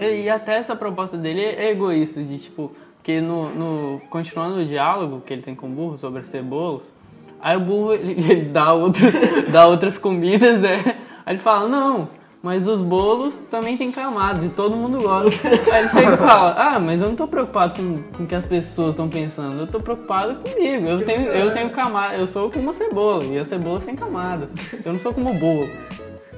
E 0.00 0.28
até 0.28 0.56
essa 0.56 0.74
proposta 0.74 1.16
dele 1.16 1.42
é 1.42 1.70
egoísta, 1.70 2.20
de 2.22 2.38
tipo, 2.38 2.72
porque 2.96 3.20
no, 3.20 3.50
no- 3.54 4.00
continuando 4.10 4.56
o 4.56 4.64
diálogo 4.64 5.20
que 5.24 5.32
ele 5.32 5.42
tem 5.42 5.54
com 5.54 5.66
o 5.66 5.70
burro 5.70 5.96
sobre 5.98 6.22
as 6.22 6.28
cebolas, 6.28 6.92
aí 7.42 7.56
o 7.56 7.60
burro 7.60 7.92
ele, 7.92 8.12
ele 8.30 8.42
dá, 8.42 8.72
outras, 8.72 9.12
dá 9.50 9.66
outras 9.66 9.98
comidas, 9.98 10.60
né? 10.60 10.82
Aí 11.26 11.34
ele 11.34 11.38
fala, 11.38 11.68
não, 11.68 12.08
mas 12.42 12.66
os 12.66 12.80
bolos 12.80 13.36
também 13.50 13.76
tem 13.76 13.92
camadas 13.92 14.44
e 14.44 14.48
todo 14.48 14.74
mundo 14.74 15.00
gosta. 15.00 15.48
Aí 15.70 15.82
ele 15.82 15.88
chega 15.90 16.14
e 16.14 16.16
fala, 16.16 16.54
ah, 16.58 16.80
mas 16.80 17.00
eu 17.00 17.08
não 17.08 17.14
tô 17.14 17.28
preocupado 17.28 17.74
com, 17.74 18.02
com 18.02 18.24
o 18.24 18.26
que 18.26 18.34
as 18.34 18.44
pessoas 18.44 18.90
estão 18.90 19.08
pensando, 19.08 19.60
eu 19.60 19.66
tô 19.68 19.78
preocupado 19.78 20.36
comigo. 20.36 20.88
Eu 20.88 21.04
tenho, 21.04 21.28
eu 21.28 21.52
tenho 21.52 21.70
camada, 21.70 22.16
eu 22.16 22.26
sou 22.26 22.50
como 22.50 22.64
uma 22.64 22.74
cebola, 22.74 23.22
e 23.24 23.38
a 23.38 23.44
cebola 23.44 23.80
sem 23.80 23.94
camada. 23.94 24.48
Eu 24.84 24.92
não 24.92 24.98
sou 24.98 25.14
como 25.14 25.30
o 25.30 25.34
bolo, 25.34 25.70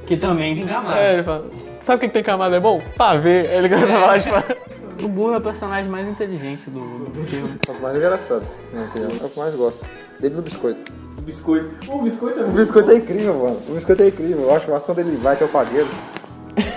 que 0.06 0.18
também 0.18 0.54
tem 0.54 0.66
camada. 0.66 0.98
É, 0.98 1.14
ele 1.14 1.22
fala, 1.22 1.46
sabe 1.80 1.96
o 1.96 2.00
que 2.00 2.08
que 2.08 2.14
tem 2.14 2.22
camada 2.22 2.54
é 2.54 2.60
bom? 2.60 2.82
Pavê. 2.98 3.46
Ele 3.46 3.70
começa 3.70 3.96
a 3.96 4.00
falar, 4.00 4.20
tipo, 4.20 4.64
O 5.02 5.08
burro 5.08 5.34
é 5.34 5.38
o 5.38 5.40
personagem 5.40 5.90
mais 5.90 6.06
inteligente 6.06 6.70
do, 6.70 6.80
do 7.10 7.24
filme. 7.24 7.58
É 7.68 7.70
o 7.72 7.82
mais 7.82 7.96
engraçado, 7.96 8.56
na 8.72 8.78
minha 8.78 8.90
opinião. 8.90 9.10
É 9.10 9.14
o 9.26 9.28
que 9.28 9.38
eu 9.38 9.42
mais 9.42 9.54
gosto. 9.54 9.84
Dele 10.20 10.34
do 10.34 10.42
biscoito. 10.42 10.92
biscoito. 11.22 11.92
O 11.92 12.02
biscoito 12.02 12.40
é 12.40 12.42
O 12.44 12.50
biscoito 12.50 12.90
é 12.90 12.96
incrível, 12.96 13.34
mano. 13.34 13.58
O 13.68 13.74
biscoito 13.74 14.02
é 14.02 14.08
incrível. 14.08 14.42
Eu 14.42 14.54
acho 14.54 14.70
massa 14.70 14.86
quando 14.86 15.06
ele 15.06 15.16
vai 15.16 15.34
até 15.34 15.44
o 15.44 15.48
padeiro 15.48 15.88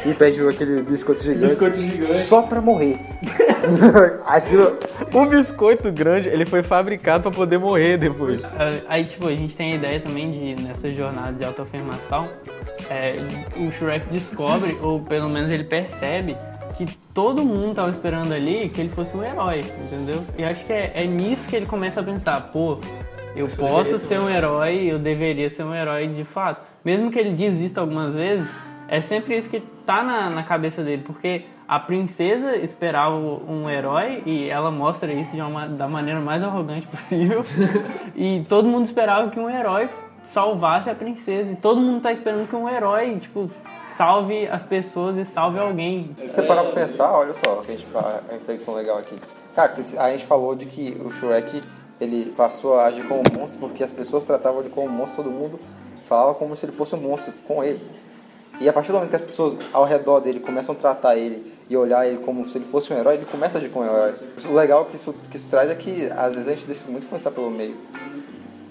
e 0.05 0.13
pede 0.13 0.45
aquele 0.47 0.81
biscoito 0.81 1.21
gigante. 1.23 1.47
Biscoito 1.47 1.77
gigante. 1.77 2.21
Só 2.21 2.41
pra 2.41 2.61
morrer. 2.61 2.99
Aquilo. 4.25 4.77
O 5.13 5.25
biscoito 5.25 5.91
grande, 5.91 6.29
ele 6.29 6.45
foi 6.45 6.63
fabricado 6.63 7.23
pra 7.23 7.31
poder 7.31 7.57
morrer 7.57 7.97
depois. 7.97 8.43
Ah, 8.43 8.81
Aí, 8.87 9.05
tipo, 9.05 9.27
a 9.27 9.31
gente 9.31 9.55
tem 9.55 9.73
a 9.73 9.75
ideia 9.75 9.99
também 9.99 10.31
de, 10.31 10.63
nessa 10.63 10.91
jornada 10.91 11.33
de 11.33 11.43
autoafirmação, 11.43 12.29
é, 12.89 13.17
o 13.57 13.71
Shrek 13.71 14.07
descobre, 14.09 14.77
ou 14.81 14.99
pelo 15.01 15.29
menos 15.29 15.51
ele 15.51 15.63
percebe, 15.63 16.37
que 16.77 16.85
todo 17.13 17.43
mundo 17.43 17.75
tava 17.75 17.89
esperando 17.89 18.33
ali 18.33 18.69
que 18.69 18.79
ele 18.79 18.89
fosse 18.89 19.15
um 19.17 19.23
herói, 19.23 19.63
entendeu? 19.85 20.23
E 20.37 20.43
acho 20.43 20.63
que 20.65 20.71
é, 20.71 20.91
é 20.95 21.05
nisso 21.05 21.47
que 21.47 21.55
ele 21.55 21.65
começa 21.65 21.99
a 21.99 22.03
pensar, 22.03 22.39
pô, 22.53 22.79
eu 23.37 23.47
posso 23.47 23.97
ser 23.97 24.19
um 24.19 24.29
herói, 24.29 24.85
eu 24.85 24.97
deveria 24.97 25.49
ser 25.49 25.63
um 25.63 25.73
herói 25.73 26.07
de 26.07 26.23
fato. 26.23 26.67
Mesmo 26.83 27.11
que 27.11 27.19
ele 27.19 27.31
desista 27.31 27.79
algumas 27.79 28.15
vezes, 28.15 28.51
é 28.87 28.99
sempre 28.99 29.37
isso 29.37 29.49
que 29.49 29.59
tá 29.85 30.03
na, 30.03 30.29
na 30.29 30.43
cabeça 30.43 30.83
dele, 30.83 31.03
porque 31.05 31.45
a 31.67 31.79
princesa 31.79 32.55
esperava 32.55 33.15
um 33.15 33.69
herói 33.69 34.23
e 34.25 34.49
ela 34.49 34.71
mostra 34.71 35.11
isso 35.13 35.35
de 35.35 35.41
uma, 35.41 35.67
da 35.67 35.87
maneira 35.87 36.19
mais 36.19 36.41
arrogante 36.41 36.87
possível. 36.87 37.41
e 38.15 38.45
todo 38.47 38.67
mundo 38.67 38.85
esperava 38.85 39.29
que 39.29 39.39
um 39.39 39.49
herói 39.49 39.89
salvasse 40.27 40.89
a 40.89 40.95
princesa. 40.95 41.51
E 41.51 41.55
todo 41.55 41.79
mundo 41.79 42.01
tá 42.01 42.11
esperando 42.11 42.47
que 42.47 42.55
um 42.55 42.67
herói, 42.67 43.17
tipo, 43.19 43.51
salve 43.91 44.47
as 44.47 44.63
pessoas 44.63 45.17
e 45.17 45.25
salve 45.25 45.59
alguém. 45.59 46.15
Se 46.21 46.27
você 46.29 46.43
parar 46.43 46.63
pra 46.63 46.73
pensar, 46.73 47.11
olha 47.11 47.33
só, 47.33 47.59
a, 47.59 47.63
gente, 47.63 47.85
a 47.93 48.21
reflexão 48.31 48.73
legal 48.73 48.97
aqui. 48.97 49.15
Cara, 49.55 49.73
a 49.97 50.11
gente 50.11 50.25
falou 50.25 50.55
de 50.55 50.65
que 50.65 50.95
o 51.03 51.11
Shrek 51.11 51.61
ele 51.99 52.31
passou 52.35 52.79
a 52.79 52.85
agir 52.85 53.03
como 53.07 53.21
um 53.21 53.39
monstro 53.39 53.59
porque 53.59 53.83
as 53.83 53.91
pessoas 53.91 54.23
tratavam 54.23 54.61
ele 54.61 54.69
como 54.69 54.87
um 54.87 54.91
monstro, 54.91 55.23
todo 55.23 55.31
mundo 55.31 55.59
falava 56.07 56.33
como 56.35 56.55
se 56.55 56.65
ele 56.65 56.71
fosse 56.73 56.95
um 56.95 56.99
monstro 57.01 57.33
com 57.47 57.63
ele. 57.63 57.81
E 58.59 58.67
a 58.67 58.73
partir 58.73 58.87
do 58.87 58.95
momento 58.95 59.09
que 59.09 59.15
as 59.15 59.21
pessoas 59.21 59.57
ao 59.73 59.85
redor 59.85 60.19
dele 60.19 60.39
começam 60.39 60.73
a 60.73 60.77
tratar 60.77 61.15
ele 61.17 61.53
e 61.69 61.75
olhar 61.75 62.07
ele 62.07 62.19
como 62.19 62.47
se 62.47 62.57
ele 62.57 62.65
fosse 62.65 62.91
um 62.93 62.97
herói, 62.97 63.15
ele 63.15 63.25
começa 63.25 63.57
a 63.57 63.59
agir 63.59 63.69
como 63.69 63.85
um 63.85 63.89
herói. 63.89 64.11
O 64.49 64.53
legal 64.53 64.85
que 64.85 64.95
isso, 64.95 65.13
que 65.29 65.37
isso 65.37 65.47
traz 65.49 65.69
é 65.69 65.75
que 65.75 66.05
às 66.15 66.33
vezes 66.33 66.47
a 66.47 66.51
gente 66.55 66.65
deixa 66.65 66.81
muito 66.87 67.03
influenciar 67.03 67.31
pelo 67.31 67.51
meio. 67.51 67.75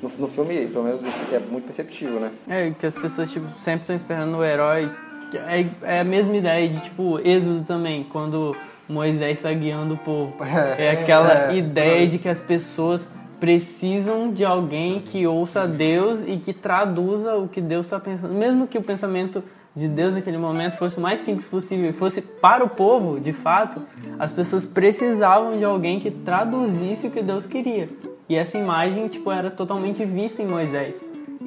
No, 0.02 0.10
no 0.18 0.28
filme, 0.28 0.66
pelo 0.66 0.84
menos, 0.84 1.00
é 1.32 1.38
muito 1.38 1.64
perceptível, 1.64 2.20
né? 2.20 2.30
É, 2.48 2.70
que 2.70 2.86
as 2.86 2.94
pessoas 2.94 3.30
tipo, 3.30 3.46
sempre 3.58 3.82
estão 3.82 3.96
esperando 3.96 4.36
o 4.36 4.44
herói. 4.44 4.90
É, 5.34 5.66
é 5.96 6.00
a 6.00 6.04
mesma 6.04 6.36
ideia 6.36 6.68
de, 6.68 6.80
tipo, 6.80 7.18
Êxodo 7.26 7.64
também, 7.64 8.04
quando 8.12 8.54
Moisés 8.88 9.38
está 9.38 9.52
guiando 9.52 9.94
o 9.94 9.98
povo. 9.98 10.34
É 10.78 10.90
aquela 10.90 11.50
É, 11.52 11.56
ideia 11.56 12.06
de 12.06 12.18
que 12.18 12.28
as 12.28 12.40
pessoas 12.40 13.06
precisam 13.38 14.32
de 14.32 14.44
alguém 14.44 15.00
que 15.00 15.26
ouça 15.26 15.66
Deus 15.66 16.22
e 16.26 16.36
que 16.36 16.52
traduza 16.52 17.34
o 17.36 17.48
que 17.48 17.60
Deus 17.60 17.86
está 17.86 18.00
pensando. 18.00 18.34
Mesmo 18.34 18.66
que 18.66 18.78
o 18.78 18.82
pensamento 18.82 19.42
de 19.74 19.88
Deus 19.88 20.14
naquele 20.14 20.38
momento 20.38 20.76
fosse 20.76 20.96
o 20.96 21.00
mais 21.00 21.20
simples 21.20 21.46
possível 21.46 21.90
e 21.90 21.92
fosse 21.92 22.22
para 22.22 22.64
o 22.64 22.68
povo, 22.68 23.20
de 23.20 23.32
fato, 23.32 23.82
as 24.18 24.32
pessoas 24.32 24.64
precisavam 24.64 25.58
de 25.58 25.64
alguém 25.64 26.00
que 26.00 26.10
traduzisse 26.10 27.08
o 27.08 27.10
que 27.10 27.22
Deus 27.22 27.44
queria. 27.44 27.88
E 28.28 28.34
essa 28.34 28.56
imagem, 28.56 29.06
tipo, 29.06 29.30
era 29.30 29.50
totalmente 29.50 30.04
vista 30.04 30.42
em 30.42 30.46
Moisés. 30.46 30.98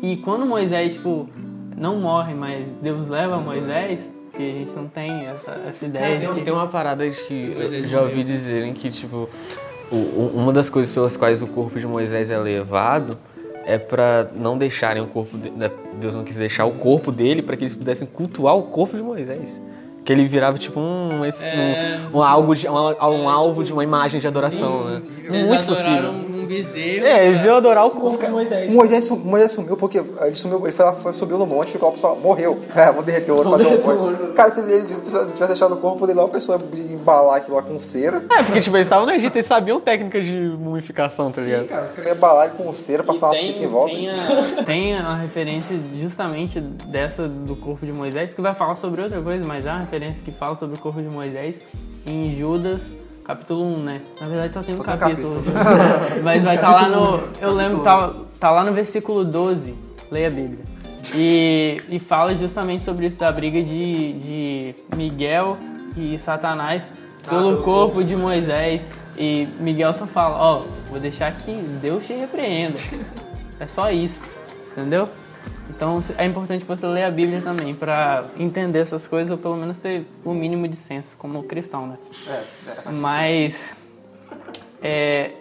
E 0.01 0.17
quando 0.17 0.45
Moisés, 0.45 0.93
tipo, 0.93 1.27
não 1.75 1.99
morre, 1.99 2.35
mas 2.35 2.69
Deus 2.81 3.07
leva 3.07 3.37
Moisés, 3.37 4.11
que 4.31 4.49
a 4.49 4.53
gente 4.53 4.71
não 4.73 4.87
tem 4.87 5.25
essa, 5.25 5.51
essa 5.67 5.85
ideia 5.85 6.19
Tem, 6.19 6.29
de 6.29 6.35
que... 6.35 6.41
tem 6.45 6.53
uma 6.53 6.67
parada 6.67 7.09
de 7.09 7.17
que 7.25 7.53
eu 7.57 7.87
já 7.87 8.01
ouvi 8.01 8.23
dizerem 8.23 8.73
que, 8.73 8.89
tipo, 8.91 9.27
uma 9.95 10.53
das 10.53 10.69
coisas 10.69 10.93
pelas 10.93 11.15
quais 11.17 11.41
o 11.41 11.47
corpo 11.47 11.79
de 11.79 11.85
Moisés 11.87 12.29
é 12.31 12.37
levado 12.37 13.17
é 13.65 13.77
pra 13.77 14.27
não 14.35 14.57
deixarem 14.57 15.01
o 15.03 15.07
corpo 15.07 15.37
de, 15.37 15.49
né, 15.51 15.69
Deus 15.99 16.15
não 16.15 16.23
quis 16.23 16.35
deixar 16.37 16.65
o 16.65 16.71
corpo 16.71 17.11
dele 17.11 17.41
pra 17.41 17.55
que 17.55 17.63
eles 17.63 17.75
pudessem 17.75 18.07
cultuar 18.07 18.55
o 18.57 18.63
corpo 18.63 18.95
de 18.97 19.03
Moisés. 19.03 19.61
Que 20.03 20.13
ele 20.13 20.25
virava 20.27 20.57
tipo 20.57 20.79
um, 20.79 21.23
esse- 21.25 21.43
É, 21.45 21.99
um, 22.11 22.17
um 22.17 22.23
algo 22.23 22.55
de, 22.55 22.67
um, 22.67 22.73
um 22.73 23.29
alvo 23.29 23.63
de 23.63 23.71
uma 23.71 23.83
imagem 23.83 24.19
de 24.19 24.25
adoração, 24.25 24.85
né? 24.85 25.01
Eles 25.19 25.47
Muito 25.47 25.65
possível. 25.65 26.11
Bezerro. 26.49 27.05
É, 27.05 27.27
eles 27.27 27.43
iam 27.45 27.55
adorar 27.57 27.85
o 27.85 27.91
corpo 27.91 28.17
de 28.17 28.29
Moisés. 28.31 28.71
O 28.71 28.75
Moisés, 28.75 29.05
sum- 29.05 29.15
Moisés 29.15 29.51
sumiu 29.51 29.77
porque 29.77 29.99
ele 29.99 30.35
sumiu, 30.35 30.61
ele 30.63 30.71
foi 30.71 30.85
lá, 30.85 30.93
foi, 30.93 31.13
subiu 31.13 31.37
no 31.37 31.45
monte 31.45 31.69
e 31.69 31.71
ficou 31.73 31.89
lá, 31.89 31.95
pessoal, 31.95 32.15
morreu. 32.17 32.57
É, 32.75 32.91
vou 32.91 33.03
derreter 33.03 33.31
o 33.31 33.35
outro, 33.35 33.51
fazer 33.51 33.67
um 33.67 33.71
monte. 33.71 34.33
Cara, 34.33 34.51
se 34.51 34.61
ele 34.61 34.83
tivesse 34.85 35.47
deixado 35.47 35.73
o 35.73 35.77
corpo 35.77 36.07
dele 36.07 36.19
lá, 36.19 36.25
a 36.25 36.29
pessoa 36.29 36.59
ia 36.73 36.93
embalar 36.93 37.37
aquilo 37.37 37.55
lá 37.57 37.61
com 37.63 37.79
cera. 37.79 38.23
É, 38.31 38.43
porque 38.43 38.61
tipo, 38.61 38.75
eles 38.77 38.85
estavam 38.87 39.05
no 39.05 39.11
Egito, 39.11 39.35
eles 39.35 39.45
sabiam 39.45 39.79
técnicas 39.81 40.25
de 40.25 40.31
mumificação, 40.57 41.31
tá 41.31 41.41
ligado? 41.41 41.67
Cara, 41.67 41.85
os 41.85 41.91
caras 41.91 42.05
iam 42.07 42.15
embalar 42.15 42.45
ele 42.47 42.55
com 42.57 42.71
cera, 42.73 43.03
passar 43.03 43.27
umas 43.27 43.39
fitas 43.39 43.61
em 43.61 43.67
volta. 43.67 43.93
tem, 43.93 44.09
a, 44.09 44.63
tem 44.65 44.95
a 44.97 45.15
referência 45.17 45.75
justamente 45.97 46.59
dessa 46.59 47.27
do 47.27 47.55
corpo 47.55 47.85
de 47.85 47.91
Moisés, 47.91 48.33
que 48.33 48.41
vai 48.41 48.53
falar 48.55 48.75
sobre 48.75 49.01
outra 49.01 49.21
coisa, 49.21 49.45
mas 49.45 49.67
há 49.67 49.71
uma 49.73 49.79
referência 49.81 50.21
que 50.23 50.31
fala 50.31 50.55
sobre 50.55 50.77
o 50.77 50.79
corpo 50.79 51.01
de 51.01 51.09
Moisés 51.13 51.59
em 52.07 52.33
Judas, 52.35 52.91
capítulo 53.29 53.63
1, 53.63 53.83
né? 53.83 54.01
Na 54.19 54.27
verdade 54.27 54.53
só 54.55 54.63
tem 54.63 54.73
um 54.73 54.77
Só 54.77 54.83
tem 54.83 54.93
um 54.95 54.97
capítulo. 54.97 55.35
mas 56.23 56.43
vai 56.43 56.55
estar 56.55 56.71
lá 56.71 56.89
no. 56.89 57.19
Eu 57.39 57.53
lembro, 57.53 57.83
tá, 57.83 58.11
tá 58.39 58.49
lá 58.49 58.63
no 58.63 58.73
versículo 58.73 59.23
12. 59.23 59.75
Leia 60.09 60.29
a 60.29 60.31
Bíblia. 60.31 60.65
E, 61.13 61.79
e 61.89 61.99
fala 61.99 62.35
justamente 62.35 62.83
sobre 62.83 63.05
isso 63.05 63.19
da 63.19 63.31
briga 63.31 63.61
de, 63.61 64.13
de 64.13 64.75
Miguel 64.95 65.57
e 65.95 66.17
Satanás 66.17 66.91
pelo 67.27 67.61
corpo 67.61 68.03
de 68.03 68.15
Moisés. 68.15 68.89
E 69.15 69.47
Miguel 69.59 69.93
só 69.93 70.07
fala, 70.07 70.35
ó, 70.35 70.63
vou 70.89 70.99
deixar 70.99 71.31
que 71.33 71.51
Deus 71.81 72.07
te 72.07 72.13
repreenda. 72.13 72.79
É 73.61 73.67
só 73.67 73.91
isso, 73.91 74.23
entendeu? 74.71 75.09
Então 75.69 76.01
é 76.17 76.25
importante 76.25 76.65
você 76.65 76.85
ler 76.85 77.03
a 77.03 77.11
Bíblia 77.11 77.41
também 77.41 77.75
pra 77.75 78.25
entender 78.37 78.79
essas 78.79 79.07
coisas 79.07 79.31
ou 79.31 79.37
pelo 79.37 79.55
menos 79.55 79.79
ter 79.79 80.05
o 80.25 80.33
mínimo 80.33 80.67
de 80.67 80.75
senso 80.75 81.15
como 81.17 81.43
cristão, 81.43 81.87
né? 81.87 81.97
Mas 82.91 83.73
é, 84.81 85.31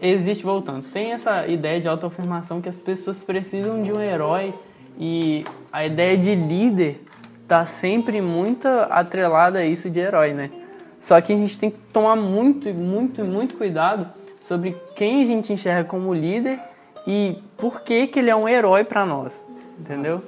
existe, 0.00 0.44
voltando, 0.44 0.88
tem 0.88 1.12
essa 1.12 1.46
ideia 1.46 1.80
de 1.80 1.88
autoafirmação 1.88 2.60
que 2.60 2.68
as 2.68 2.76
pessoas 2.76 3.22
precisam 3.22 3.82
de 3.82 3.92
um 3.92 4.00
herói 4.00 4.54
e 4.98 5.44
a 5.72 5.86
ideia 5.86 6.16
de 6.16 6.34
líder 6.34 7.04
tá 7.48 7.66
sempre 7.66 8.20
muito 8.20 8.66
atrelada 8.90 9.58
a 9.58 9.64
isso 9.64 9.90
de 9.90 10.00
herói, 10.00 10.32
né? 10.32 10.50
Só 10.98 11.20
que 11.20 11.32
a 11.32 11.36
gente 11.36 11.58
tem 11.58 11.70
que 11.70 11.78
tomar 11.92 12.16
muito, 12.16 12.72
muito, 12.72 13.24
muito 13.24 13.56
cuidado 13.56 14.08
sobre 14.40 14.76
quem 14.94 15.20
a 15.20 15.24
gente 15.24 15.52
enxerga 15.52 15.84
como 15.84 16.14
líder 16.14 16.60
e 17.06 17.38
por 17.56 17.80
que 17.80 18.06
que 18.06 18.20
ele 18.20 18.30
é 18.30 18.36
um 18.36 18.48
herói 18.48 18.84
para 18.84 19.04
nós, 19.04 19.42
entendeu? 19.82 20.22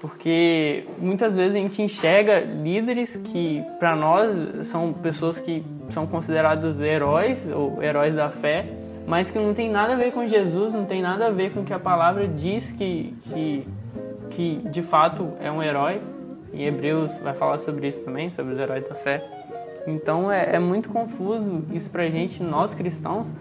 Porque 0.00 0.84
muitas 0.98 1.36
vezes 1.36 1.56
a 1.56 1.58
gente 1.58 1.82
enxerga 1.82 2.40
líderes 2.40 3.16
que, 3.16 3.62
para 3.78 3.94
nós, 3.94 4.66
são 4.66 4.92
pessoas 4.94 5.38
que 5.38 5.62
são 5.90 6.06
considerados 6.06 6.80
heróis 6.80 7.46
ou 7.54 7.82
heróis 7.82 8.16
da 8.16 8.30
fé, 8.30 8.66
mas 9.06 9.30
que 9.30 9.38
não 9.38 9.52
tem 9.52 9.70
nada 9.70 9.92
a 9.92 9.96
ver 9.96 10.12
com 10.12 10.26
Jesus, 10.26 10.72
não 10.72 10.86
tem 10.86 11.02
nada 11.02 11.26
a 11.26 11.30
ver 11.30 11.52
com 11.52 11.60
o 11.60 11.64
que 11.64 11.74
a 11.74 11.78
palavra 11.78 12.26
diz 12.26 12.72
que, 12.72 13.14
que, 13.24 13.66
que 14.30 14.56
de 14.70 14.82
fato 14.82 15.32
é 15.40 15.50
um 15.50 15.62
herói. 15.62 16.00
Em 16.52 16.64
Hebreus 16.64 17.18
vai 17.18 17.34
falar 17.34 17.58
sobre 17.58 17.86
isso 17.86 18.02
também, 18.02 18.30
sobre 18.30 18.54
os 18.54 18.58
heróis 18.58 18.88
da 18.88 18.94
fé. 18.94 19.22
Então 19.86 20.32
é, 20.32 20.56
é 20.56 20.58
muito 20.58 20.88
confuso 20.88 21.62
isso 21.72 21.90
pra 21.90 22.08
gente, 22.08 22.42
nós 22.42 22.74
cristãos, 22.74 23.32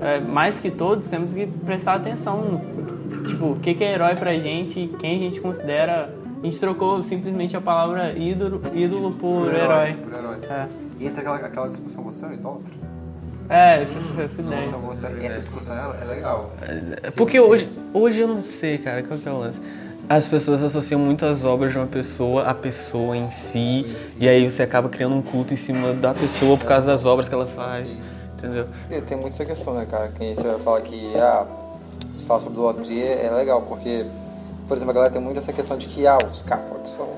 é, 0.00 0.18
mais 0.18 0.58
que 0.58 0.70
todos, 0.70 1.08
temos 1.08 1.32
que 1.32 1.46
prestar 1.46 1.94
atenção 1.94 2.40
no 2.42 2.58
tipo, 3.26 3.52
o 3.52 3.56
que, 3.60 3.74
que 3.74 3.84
é 3.84 3.94
herói 3.94 4.14
pra 4.14 4.38
gente, 4.38 4.88
quem 4.98 5.16
a 5.16 5.18
gente 5.18 5.40
considera. 5.40 6.14
A 6.42 6.46
gente 6.46 6.58
trocou 6.58 7.02
simplesmente 7.02 7.54
a 7.54 7.60
palavra 7.60 8.16
ídolo, 8.16 8.62
ídolo 8.72 9.12
por, 9.12 9.54
herói. 9.54 9.92
Por 9.94 10.18
herói. 10.18 10.38
É, 10.48 10.66
E 10.98 11.06
entra 11.06 11.20
aquela, 11.20 11.36
aquela 11.36 11.68
discussão, 11.68 12.02
você 12.02 12.24
é 12.24 12.28
um 12.28 12.32
idólatra? 12.32 12.90
é 13.50 13.82
essa, 13.82 13.98
essa 14.22 14.40
ideia. 14.40 14.70
Nossa, 14.70 14.78
você, 14.78 15.26
essa 15.26 15.40
discussão 15.40 15.74
é, 15.74 16.02
é 16.02 16.04
legal. 16.04 16.52
É 17.02 17.10
porque 17.10 17.38
hoje, 17.40 17.68
hoje 17.92 18.20
eu 18.20 18.28
não 18.28 18.40
sei, 18.40 18.78
cara, 18.78 19.02
qual 19.02 19.18
que 19.18 19.28
é 19.28 19.32
o 19.32 19.38
lance? 19.38 19.60
As 20.08 20.26
pessoas 20.26 20.62
associam 20.62 21.00
muito 21.00 21.24
as 21.26 21.44
obras 21.44 21.72
de 21.72 21.78
uma 21.78 21.86
pessoa 21.86 22.44
à 22.44 22.54
pessoa 22.54 23.16
em 23.16 23.30
si, 23.30 23.94
e 24.18 24.28
aí 24.28 24.48
você 24.48 24.62
acaba 24.62 24.88
criando 24.88 25.14
um 25.14 25.22
culto 25.22 25.52
em 25.52 25.56
cima 25.56 25.92
da 25.92 26.14
pessoa 26.14 26.56
por 26.56 26.66
causa 26.66 26.86
das 26.86 27.06
obras 27.06 27.28
que 27.28 27.34
ela 27.34 27.46
faz, 27.46 27.96
entendeu? 28.38 28.66
E 28.88 29.00
tem 29.02 29.16
muito 29.16 29.34
essa 29.34 29.44
questão, 29.44 29.74
né, 29.74 29.86
cara? 29.88 30.08
Que 30.08 30.34
você 30.34 30.48
vai 30.48 30.58
falar 30.58 30.80
que, 30.80 31.12
ah, 31.16 31.46
se 32.14 32.22
fala 32.24 32.40
sobre 32.40 32.58
idolatria 32.58 33.04
é 33.04 33.30
legal, 33.30 33.62
porque, 33.62 34.04
por 34.68 34.76
exemplo, 34.76 34.90
a 34.90 34.94
galera 34.94 35.12
tem 35.12 35.20
muito 35.22 35.38
essa 35.38 35.52
questão 35.52 35.76
de 35.76 35.86
que, 35.86 36.06
ah, 36.06 36.18
os 36.30 36.42
católicos 36.42 36.92
são, 36.92 37.08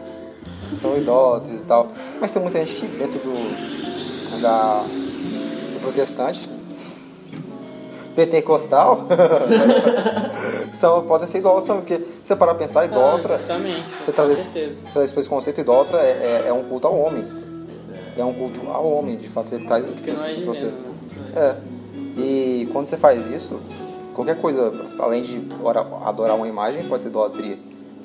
são 0.72 0.96
idólatras 0.96 1.60
e 1.62 1.64
tal. 1.64 1.88
Mas 2.20 2.32
tem 2.32 2.42
muita 2.42 2.58
gente 2.60 2.76
que 2.76 2.86
dentro 2.86 3.18
do, 3.20 4.40
da, 4.40 4.82
do 4.82 5.80
protestante, 5.80 6.48
pentecostal, 8.14 9.06
são, 10.74 11.02
podem 11.04 11.26
ser 11.26 11.38
idólatras, 11.38 11.76
porque 11.78 11.96
se 11.98 12.04
você 12.24 12.36
parar 12.36 12.54
pra 12.54 12.66
pensar, 12.66 12.84
idólatra, 12.84 13.34
Ah, 13.34 13.38
justamente, 13.38 13.82
você 13.88 14.12
com 14.12 14.12
traz, 14.12 14.36
certeza. 14.36 14.74
você 14.84 14.92
traz 14.92 15.16
esse 15.18 15.28
conceito 15.28 15.60
idólatra, 15.60 16.00
é, 16.00 16.42
é, 16.44 16.48
é 16.48 16.52
um 16.52 16.64
culto 16.64 16.86
ao 16.86 16.98
homem. 16.98 17.24
É 18.16 18.22
um 18.24 18.34
culto 18.34 18.68
ao 18.70 18.86
homem, 18.92 19.16
de 19.16 19.28
fato, 19.28 19.48
você 19.50 19.58
traz 19.60 19.88
o 19.88 19.92
que 19.92 20.10
é 20.10 20.44
você. 20.44 20.66
né? 20.66 20.72
É. 21.34 21.56
E 22.20 22.68
quando 22.72 22.84
você 22.86 22.98
faz 22.98 23.26
isso, 23.30 23.58
qualquer 24.14 24.36
coisa, 24.40 24.72
além 24.98 25.22
de 25.22 25.42
ora- 25.62 25.86
adorar 26.04 26.36
uma 26.36 26.48
imagem, 26.48 26.84
pode 26.88 27.02
ser 27.02 27.08
idolatria. 27.08 27.56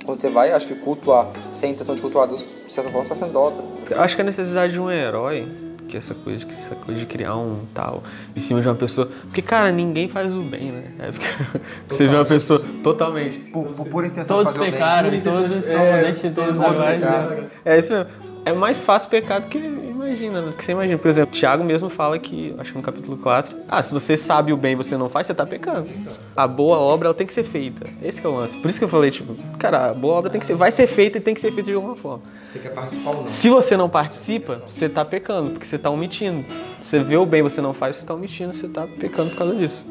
Quando 0.06 0.22
você 0.22 0.30
vai, 0.30 0.52
acho 0.52 0.68
que 0.68 0.76
cultuar, 0.76 1.28
sem 1.52 1.72
intenção 1.72 1.94
de 1.96 2.02
cultuar 2.02 2.28
Deus, 2.28 2.40
de 2.66 2.72
certa 2.72 2.90
forma, 2.90 3.06
você 3.06 3.14
está 3.14 3.26
sendo 3.26 3.32
idólatra. 3.32 3.64
Eu 3.90 4.02
acho 4.02 4.16
que 4.16 4.22
a 4.22 4.26
necessidade 4.26 4.72
de 4.74 4.80
um 4.80 4.90
herói, 4.90 5.46
que 5.90 5.98
essa 5.98 6.14
coisa, 6.14 6.46
que 6.46 6.54
essa 6.54 6.76
coisa 6.76 7.00
de 7.00 7.06
criar 7.06 7.36
um 7.36 7.66
tal 7.74 8.04
em 8.36 8.40
cima 8.40 8.62
de 8.62 8.68
uma 8.68 8.76
pessoa. 8.76 9.10
Porque, 9.24 9.42
cara, 9.42 9.70
ninguém 9.72 10.08
faz 10.08 10.34
o 10.34 10.42
bem, 10.42 10.72
né? 10.72 10.84
É 11.00 11.12
porque 11.12 11.28
você 11.90 12.08
vê 12.08 12.16
uma 12.16 12.26
pessoa 12.26 12.62
totalmente. 12.84 13.40
Por, 13.52 13.66
por 13.68 13.88
pura 13.90 14.08
intenção 14.08 14.38
Todos 14.38 14.54
pecaram, 14.58 15.10
todos 15.22 15.56
estão 15.56 16.02
destituídos 16.04 16.62
agora. 16.62 17.50
É 17.66 17.78
isso 17.78 17.92
mesmo. 17.94 18.08
É 18.46 18.54
mais 18.54 18.84
fácil 18.84 19.10
pecado 19.10 19.48
que 19.48 19.60
imagina, 20.08 20.42
né? 20.42 20.54
que 20.58 20.64
você 20.64 20.72
imagina. 20.72 20.98
Por 20.98 21.08
exemplo, 21.08 21.36
Tiago 21.36 21.64
mesmo 21.64 21.90
fala 21.90 22.18
que, 22.18 22.56
acho 22.58 22.72
que 22.72 22.78
no 22.78 22.84
capítulo 22.84 23.18
4, 23.18 23.58
ah, 23.68 23.82
se 23.82 23.92
você 23.92 24.16
sabe 24.18 24.54
o 24.54 24.58
bem 24.58 24.74
e 24.74 24.76
você 24.76 24.98
não 24.98 25.10
faz, 25.10 25.28
você 25.28 25.34
tá 25.34 25.46
pecando. 25.46 25.88
A 26.36 26.48
boa 26.48 26.78
obra 26.78 27.08
ela 27.08 27.14
tem 27.14 27.28
que 27.28 27.34
ser 27.34 27.44
feita. 27.44 27.88
Esse 28.02 28.26
é 28.26 28.30
o 28.30 28.36
lance. 28.36 28.58
Por 28.58 28.70
isso 28.70 28.80
que 28.80 28.86
eu 28.86 28.90
falei, 28.90 29.12
tipo, 29.12 29.36
cara, 29.58 29.90
a 29.90 29.94
boa 29.94 30.16
obra 30.16 30.30
tem 30.30 30.40
que 30.40 30.46
ser, 30.46 30.56
vai 30.56 30.72
ser 30.72 30.88
feita 30.88 31.18
e 31.18 31.22
tem 31.22 31.34
que 31.34 31.42
ser 31.42 31.52
feita 31.52 31.70
de 31.70 31.76
alguma 31.76 31.96
forma. 31.96 32.24
Você 32.52 32.60
quer 32.60 32.70
participar 32.70 33.10
ou 33.10 33.16
não? 33.18 33.28
Se 33.28 33.50
você 33.50 33.78
não 33.78 33.90
participa, 33.90 34.62
você 34.68 34.88
tá 34.88 35.04
pecando, 35.04 35.52
porque 35.52 35.66
você 35.66 35.78
tá 35.78 35.90
omitindo. 35.90 36.46
Você 36.82 37.00
vê 37.00 37.18
o 37.18 37.26
bem 37.26 37.42
e 37.42 37.44
você 37.44 37.62
não 37.62 37.74
faz, 37.74 37.98
você 37.98 38.06
tá 38.06 38.14
omitindo, 38.14 38.54
você 38.54 38.68
tá 38.68 38.88
pecando 39.00 39.30
por 39.32 39.38
causa 39.38 39.56
disso. 39.56 39.86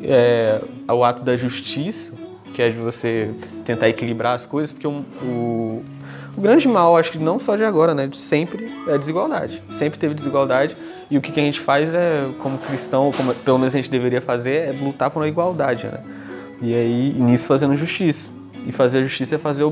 É, 0.00 0.60
o 0.88 1.04
ato 1.04 1.22
da 1.22 1.36
justiça, 1.36 2.12
que 2.54 2.62
é 2.62 2.70
de 2.70 2.78
você 2.78 3.30
tentar 3.64 3.88
equilibrar 3.88 4.34
as 4.34 4.46
coisas, 4.46 4.72
porque 4.72 4.86
o, 4.86 5.04
o, 5.22 5.84
o 6.38 6.40
grande 6.40 6.68
mal, 6.68 6.96
acho 6.96 7.10
que 7.10 7.18
não 7.18 7.36
só 7.40 7.56
de 7.56 7.64
agora, 7.64 7.92
né? 7.92 8.06
De 8.06 8.16
sempre 8.16 8.72
é 8.86 8.94
a 8.94 8.96
desigualdade. 8.96 9.60
Sempre 9.70 9.98
teve 9.98 10.14
desigualdade. 10.14 10.76
E 11.10 11.18
o 11.18 11.20
que, 11.20 11.32
que 11.32 11.40
a 11.40 11.42
gente 11.42 11.58
faz 11.58 11.92
é, 11.92 12.30
como 12.38 12.56
cristão, 12.58 13.10
como 13.10 13.34
pelo 13.34 13.58
menos 13.58 13.74
a 13.74 13.78
gente 13.78 13.90
deveria 13.90 14.22
fazer, 14.22 14.68
é 14.68 14.72
lutar 14.72 15.10
por 15.10 15.18
uma 15.18 15.26
igualdade, 15.26 15.86
né? 15.86 15.98
E 16.62 16.72
aí, 16.72 17.12
nisso 17.18 17.48
fazendo 17.48 17.74
justiça. 17.74 18.30
E 18.64 18.70
fazer 18.70 18.98
a 18.98 19.02
justiça 19.02 19.34
é 19.34 19.38
fazer 19.38 19.64
o, 19.64 19.70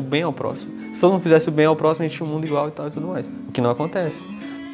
bem 0.00 0.22
ao 0.22 0.32
próximo. 0.32 0.94
Se 0.94 1.00
todo 1.02 1.12
mundo 1.12 1.22
fizesse 1.22 1.50
o 1.50 1.52
bem 1.52 1.66
ao 1.66 1.76
próximo, 1.76 2.06
a 2.06 2.08
gente 2.08 2.16
tinha 2.16 2.26
um 2.26 2.32
mundo 2.32 2.46
igual 2.46 2.68
e 2.68 2.70
tal 2.70 2.86
e 2.86 2.90
tudo 2.90 3.08
mais. 3.08 3.26
O 3.48 3.52
que 3.52 3.60
não 3.60 3.70
acontece. 3.70 4.26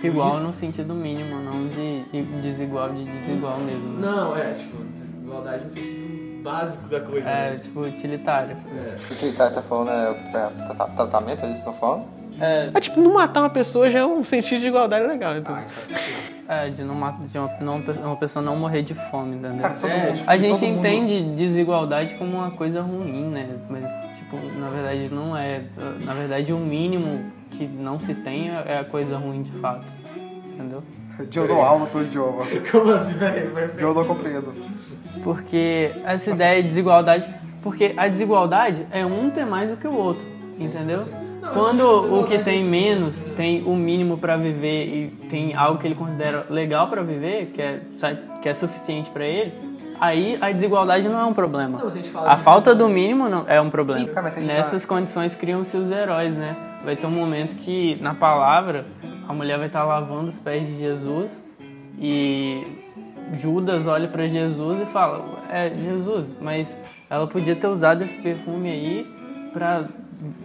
Igual 0.02 0.38
no 0.38 0.52
sentido 0.52 0.94
mínimo, 0.94 1.40
não 1.40 1.68
de 1.68 2.22
desigual 2.40 2.90
de 2.90 3.04
desigual 3.04 3.58
mesmo. 3.60 3.88
né? 3.94 4.06
Não, 4.06 4.36
é, 4.36 4.52
tipo, 4.52 4.76
desigualdade 4.94 5.64
no 5.64 5.70
sentido 5.70 6.31
básico 6.42 6.88
da 6.88 7.00
coisa. 7.00 7.28
É, 7.30 7.56
tipo, 7.56 7.80
utilitário. 7.80 8.56
O 9.10 9.14
que 9.14 9.32
tá, 9.32 9.48
você 9.48 9.54
tá 9.56 9.62
falando 9.62 9.90
é, 9.90 10.10
é 10.10 10.74
tra- 10.74 10.86
tratamento, 10.88 11.44
eles 11.44 11.58
estão 11.58 11.72
falando? 11.72 12.04
É, 12.40 12.70
É 12.74 12.80
tipo, 12.80 13.00
não 13.00 13.12
matar 13.14 13.40
uma 13.40 13.50
pessoa 13.50 13.90
já 13.90 14.00
é 14.00 14.04
um 14.06 14.24
sentido 14.24 14.60
de 14.62 14.66
igualdade 14.68 15.06
legal, 15.06 15.36
então. 15.36 15.56
é 16.48 16.70
de, 16.70 16.82
não, 16.82 16.94
de 17.26 17.38
uma, 17.38 17.48
não, 17.60 17.76
uma 18.06 18.16
pessoa 18.16 18.42
não 18.44 18.56
morrer 18.56 18.82
de 18.82 18.94
fome, 18.94 19.36
entendeu? 19.36 19.60
Cara, 19.60 19.74
É, 19.86 20.06
mundo- 20.12 20.20
A 20.26 20.36
gente 20.36 20.50
todo 20.58 20.60
mundo- 20.68 20.78
entende 20.78 21.22
desigualdade 21.36 22.14
como 22.14 22.36
uma 22.38 22.50
coisa 22.50 22.80
ruim, 22.82 23.28
né? 23.28 23.48
Mas, 23.68 23.84
tipo, 24.18 24.36
na 24.58 24.68
verdade 24.70 25.08
não 25.12 25.36
é. 25.36 25.62
Na 26.04 26.14
verdade, 26.14 26.52
o 26.52 26.58
mínimo 26.58 27.30
que 27.50 27.66
não 27.66 28.00
se 28.00 28.14
tem 28.14 28.50
é 28.50 28.78
a 28.78 28.84
coisa 28.84 29.16
ruim 29.18 29.42
de 29.42 29.52
fato. 29.52 29.84
Entendeu? 30.54 30.82
Eu 31.18 31.46
dou 31.46 31.62
aula 31.62 31.86
pro 31.86 32.02
idioma. 32.02 32.44
Como 32.70 32.92
assim, 32.92 33.18
velho? 33.18 33.52
Eu 33.78 33.94
não 33.94 34.04
compreendo. 34.04 34.54
Porque 35.22 35.92
essa 36.04 36.30
ideia 36.30 36.62
de 36.62 36.68
desigualdade. 36.68 37.26
Porque 37.62 37.94
a 37.96 38.08
desigualdade 38.08 38.86
é 38.90 39.06
um 39.06 39.30
ter 39.30 39.46
mais 39.46 39.70
do 39.70 39.76
que 39.76 39.86
o 39.86 39.94
outro, 39.94 40.26
entendeu? 40.58 41.04
Quando 41.52 42.20
o 42.20 42.24
que 42.24 42.38
tem 42.38 42.64
menos 42.64 43.24
tem 43.36 43.62
o 43.64 43.74
mínimo 43.74 44.16
pra 44.16 44.36
viver 44.36 44.86
e 44.86 45.08
tem 45.28 45.54
algo 45.54 45.78
que 45.78 45.86
ele 45.86 45.94
considera 45.94 46.46
legal 46.48 46.88
pra 46.88 47.02
viver, 47.02 47.46
que 47.46 47.60
é, 47.60 47.80
que 48.40 48.48
é 48.48 48.54
suficiente 48.54 49.10
pra 49.10 49.24
ele, 49.24 49.52
aí 50.00 50.38
a 50.40 50.50
desigualdade 50.52 51.08
não 51.08 51.20
é 51.20 51.24
um 51.24 51.34
problema. 51.34 51.78
Não, 51.78 52.20
a 52.20 52.32
A 52.32 52.36
falta 52.36 52.74
do 52.74 52.88
mínimo 52.88 53.28
não 53.28 53.44
é 53.48 53.60
um 53.60 53.70
problema. 53.70 54.06
Gente 54.30 54.46
Nessas 54.46 54.84
condições 54.84 55.34
criam-se 55.34 55.76
os 55.76 55.90
heróis, 55.90 56.34
né? 56.34 56.56
Vai 56.84 56.96
ter 56.96 57.06
um 57.06 57.10
momento 57.10 57.56
que 57.56 57.96
na 58.00 58.14
palavra 58.14 58.86
a 59.32 59.34
mulher 59.34 59.56
vai 59.56 59.66
estar 59.66 59.84
lavando 59.84 60.28
os 60.28 60.38
pés 60.38 60.66
de 60.66 60.78
Jesus 60.78 61.42
e 61.98 62.62
Judas 63.32 63.86
olha 63.86 64.06
pra 64.08 64.26
Jesus 64.26 64.82
e 64.82 64.86
fala: 64.86 65.24
É, 65.50 65.70
Jesus, 65.70 66.36
mas 66.40 66.78
ela 67.08 67.26
podia 67.26 67.56
ter 67.56 67.66
usado 67.66 68.04
esse 68.04 68.20
perfume 68.20 68.70
aí 68.70 69.06
pra 69.52 69.84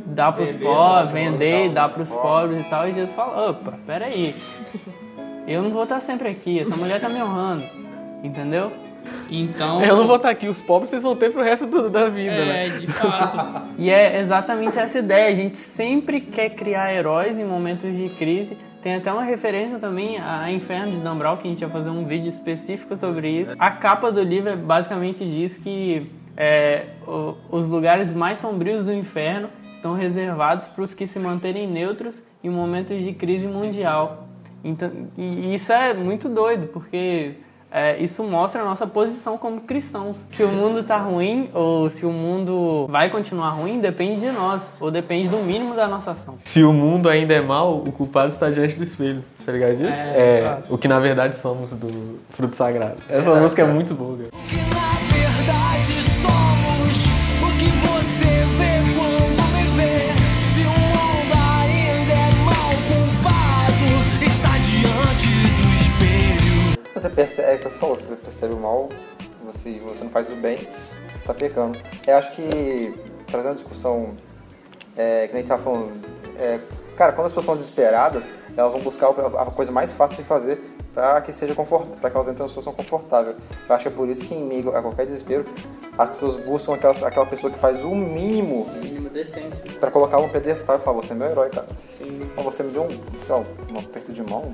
dar 0.05 0.31
pros 0.31 0.51
Vender 0.51 0.65
pobres, 0.65 1.11
vender, 1.11 1.69
dar 1.73 1.89
pros 1.89 2.09
pros 2.09 2.21
pobres 2.21 2.65
e 2.65 2.69
tal. 2.69 2.87
E 2.87 2.93
Jesus 2.93 3.13
fala: 3.13 3.49
opa, 3.49 3.73
peraí. 3.85 4.33
Eu 5.45 5.61
não 5.61 5.69
vou 5.71 5.83
estar 5.83 5.99
sempre 5.99 6.29
aqui, 6.29 6.59
essa 6.59 6.75
mulher 6.77 6.99
tá 6.99 7.09
me 7.09 7.21
honrando. 7.21 7.63
Entendeu? 8.23 8.71
Então. 9.29 9.81
Eu 9.81 9.95
não 9.97 10.07
vou 10.07 10.17
estar 10.17 10.29
aqui, 10.29 10.47
os 10.47 10.59
pobres 10.61 10.89
vocês 10.89 11.03
vão 11.03 11.15
ter 11.15 11.31
pro 11.31 11.41
resto 11.41 11.65
do- 11.65 11.89
da 11.89 12.09
vida, 12.09 12.45
né? 12.45 12.67
É, 12.67 12.69
de 12.69 12.87
fato. 12.87 13.37
e 13.77 13.89
é 13.89 14.19
exatamente 14.19 14.77
essa 14.77 14.99
ideia. 14.99 15.29
A 15.29 15.33
gente 15.33 15.57
sempre 15.57 16.19
quer 16.21 16.49
criar 16.51 16.93
heróis 16.93 17.37
em 17.37 17.45
momentos 17.45 17.93
de 17.95 18.09
crise. 18.17 18.57
Tem 18.81 18.95
até 18.95 19.11
uma 19.11 19.23
referência 19.23 19.79
também 19.79 20.17
a 20.19 20.51
Inferno 20.51 20.91
de 20.93 20.97
Dan 20.99 21.17
Brown, 21.17 21.37
que 21.37 21.47
a 21.47 21.49
gente 21.49 21.59
vai 21.61 21.69
fazer 21.69 21.89
um 21.89 22.05
vídeo 22.05 22.29
específico 22.29 22.95
sobre 22.95 23.29
isso. 23.29 23.55
A 23.59 23.71
capa 23.71 24.11
do 24.11 24.21
livro 24.23 24.55
basicamente 24.55 25.25
diz 25.25 25.57
que 25.57 26.09
é, 26.37 26.85
o- 27.07 27.35
os 27.49 27.67
lugares 27.67 28.13
mais 28.13 28.37
sombrios 28.39 28.83
do 28.83 28.93
inferno 28.93 29.49
estão 29.73 29.93
reservados 29.95 30.67
para 30.67 30.83
os 30.83 30.93
que 30.93 31.07
se 31.07 31.17
manterem 31.19 31.67
neutros 31.67 32.23
em 32.43 32.49
momentos 32.49 33.03
de 33.03 33.11
crise 33.13 33.47
mundial. 33.47 34.27
Então, 34.63 34.91
e 35.17 35.53
isso 35.55 35.73
é 35.73 35.93
muito 35.95 36.29
doido, 36.29 36.67
porque 36.67 37.33
é, 37.77 37.97
isso 38.01 38.23
mostra 38.23 38.61
a 38.61 38.65
nossa 38.65 38.87
posição 38.87 39.37
como 39.37 39.61
cristãos. 39.61 40.17
Se 40.29 40.43
o 40.43 40.49
mundo 40.49 40.83
tá 40.83 40.97
ruim 40.97 41.49
ou 41.53 41.89
se 41.89 42.05
o 42.05 42.11
mundo 42.11 42.87
vai 42.89 43.09
continuar 43.09 43.51
ruim, 43.51 43.79
depende 43.79 44.19
de 44.19 44.31
nós, 44.31 44.61
ou 44.79 44.89
depende 44.91 45.27
do 45.27 45.37
mínimo 45.37 45.75
da 45.75 45.87
nossa 45.87 46.11
ação. 46.11 46.35
Se 46.37 46.63
o 46.63 46.73
mundo 46.73 47.09
ainda 47.09 47.33
é 47.33 47.41
mal, 47.41 47.77
o 47.77 47.91
culpado 47.91 48.31
está 48.33 48.49
diante 48.49 48.75
do 48.75 48.83
espelho. 48.83 49.23
Tá 49.45 49.51
ligado 49.51 49.77
disso? 49.77 49.91
É, 49.93 50.39
É, 50.39 50.57
o 50.69 50.77
que 50.77 50.87
na 50.87 50.99
verdade 50.99 51.35
somos 51.37 51.71
do 51.71 52.19
fruto 52.31 52.55
sagrado. 52.55 52.97
Essa 53.07 53.33
música 53.35 53.61
é 53.61 53.65
muito 53.65 53.93
boa, 53.93 54.17
cara. 54.17 54.76
Você 67.07 67.15
percebe, 67.15 67.47
é 67.47 67.57
você 67.57 67.77
falou, 67.77 67.95
você 67.95 68.15
percebe 68.15 68.53
o 68.53 68.57
mal, 68.57 68.89
você, 69.45 69.79
você 69.79 70.03
não 70.03 70.11
faz 70.11 70.29
o 70.29 70.35
bem, 70.35 70.57
tá 71.25 71.33
pecando. 71.33 71.79
Eu 72.05 72.17
acho 72.17 72.31
que, 72.33 72.93
trazendo 73.27 73.51
a 73.51 73.55
discussão, 73.55 74.13
é, 74.97 75.25
que 75.25 75.33
a 75.33 75.37
gente 75.37 75.47
tava 75.47 75.63
falando, 75.63 76.05
é, 76.37 76.59
cara, 76.97 77.13
quando 77.13 77.27
as 77.27 77.31
pessoas 77.31 77.45
são 77.45 77.55
desesperadas, 77.55 78.29
elas 78.57 78.73
vão 78.73 78.81
buscar 78.81 79.07
a 79.07 79.45
coisa 79.45 79.71
mais 79.71 79.93
fácil 79.93 80.17
de 80.17 80.23
fazer 80.23 80.61
para 80.93 81.21
que 81.21 81.31
seja 81.31 81.55
confortável, 81.55 81.95
para 81.95 82.09
que 82.09 82.17
elas 82.17 82.27
entrem 82.27 82.39
numa 82.39 82.49
situação 82.49 82.73
confortável. 82.73 83.35
Eu 83.69 83.75
acho 83.75 83.83
que 83.83 83.87
é 83.87 83.91
por 83.91 84.09
isso 84.09 84.25
que 84.25 84.35
em 84.35 84.43
meio 84.43 84.75
a 84.75 84.81
qualquer 84.81 85.05
desespero, 85.05 85.45
as 85.97 86.09
pessoas 86.09 86.35
buscam 86.35 86.73
aquela, 86.73 87.07
aquela 87.07 87.25
pessoa 87.25 87.53
que 87.53 87.57
faz 87.57 87.85
o 87.85 87.95
mínimo 87.95 88.67
Mínimo 89.07 89.13
decente. 89.13 89.61
para 89.79 89.91
colocar 89.91 90.17
um 90.17 90.29
pedestal 90.29 90.77
e 90.77 90.79
falar, 90.79 90.97
você 91.01 91.13
é 91.13 91.15
meu 91.15 91.27
herói, 91.29 91.49
cara. 91.49 91.67
Sim. 91.81 92.21
Você 92.37 92.63
me 92.63 92.71
deu 92.71 92.83
um, 92.83 92.89
sei 92.89 93.35
lá, 93.35 93.43
um 93.73 93.79
aperto 93.79 94.11
de 94.13 94.23
mão. 94.23 94.53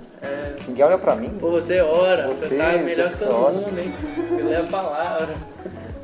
Ninguém 0.67 0.85
olha 0.85 0.97
pra 0.97 1.15
mim. 1.15 1.29
Pô, 1.39 1.51
você 1.51 1.81
ora, 1.81 2.27
Você- 2.27 2.47
você, 2.47 2.57
tá 2.57 2.71
melhor 2.77 3.11
que 3.11 3.19
todo 3.19 3.35
ora. 3.35 3.53
mundo, 3.53 3.79
hein? 3.79 3.93
Você 4.27 4.43
lê 4.43 4.55
a 4.55 4.63
palavra. 4.63 5.33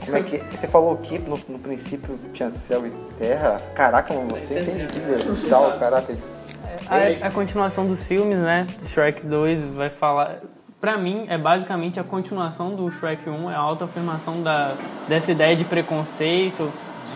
Como 0.06 0.18
é 0.18 0.24
que. 0.24 0.38
Você 0.38 0.68
falou 0.68 0.98
que 0.98 1.20
no, 1.20 1.40
no 1.48 1.60
princípio 1.60 2.18
tinha 2.34 2.52
céu 2.52 2.86
e 2.88 2.92
terra? 3.18 3.58
Caraca, 3.76 4.14
mano, 4.14 4.30
você 4.30 4.60
entende 4.60 4.88
Bíblia 4.94 5.18
e 5.18 5.50
tal, 5.50 5.72
caraca. 5.78 6.16
A, 6.90 7.28
a 7.28 7.32
continuação 7.32 7.86
dos 7.86 8.04
filmes, 8.04 8.38
né? 8.38 8.66
Do 8.82 8.88
Shrek 8.88 9.26
2 9.26 9.64
vai 9.66 9.90
falar. 9.90 10.38
Pra 10.82 10.98
mim, 10.98 11.26
é 11.30 11.38
basicamente 11.38 12.00
a 12.00 12.04
continuação 12.06 12.74
do 12.74 12.90
Shrek 12.90 13.30
1, 13.30 13.52
é 13.52 13.54
a 13.56 13.60
autoafirmação 13.60 14.42
da, 14.42 14.74
dessa 15.10 15.30
ideia 15.32 15.54
de 15.56 15.66
preconceito 15.66 16.72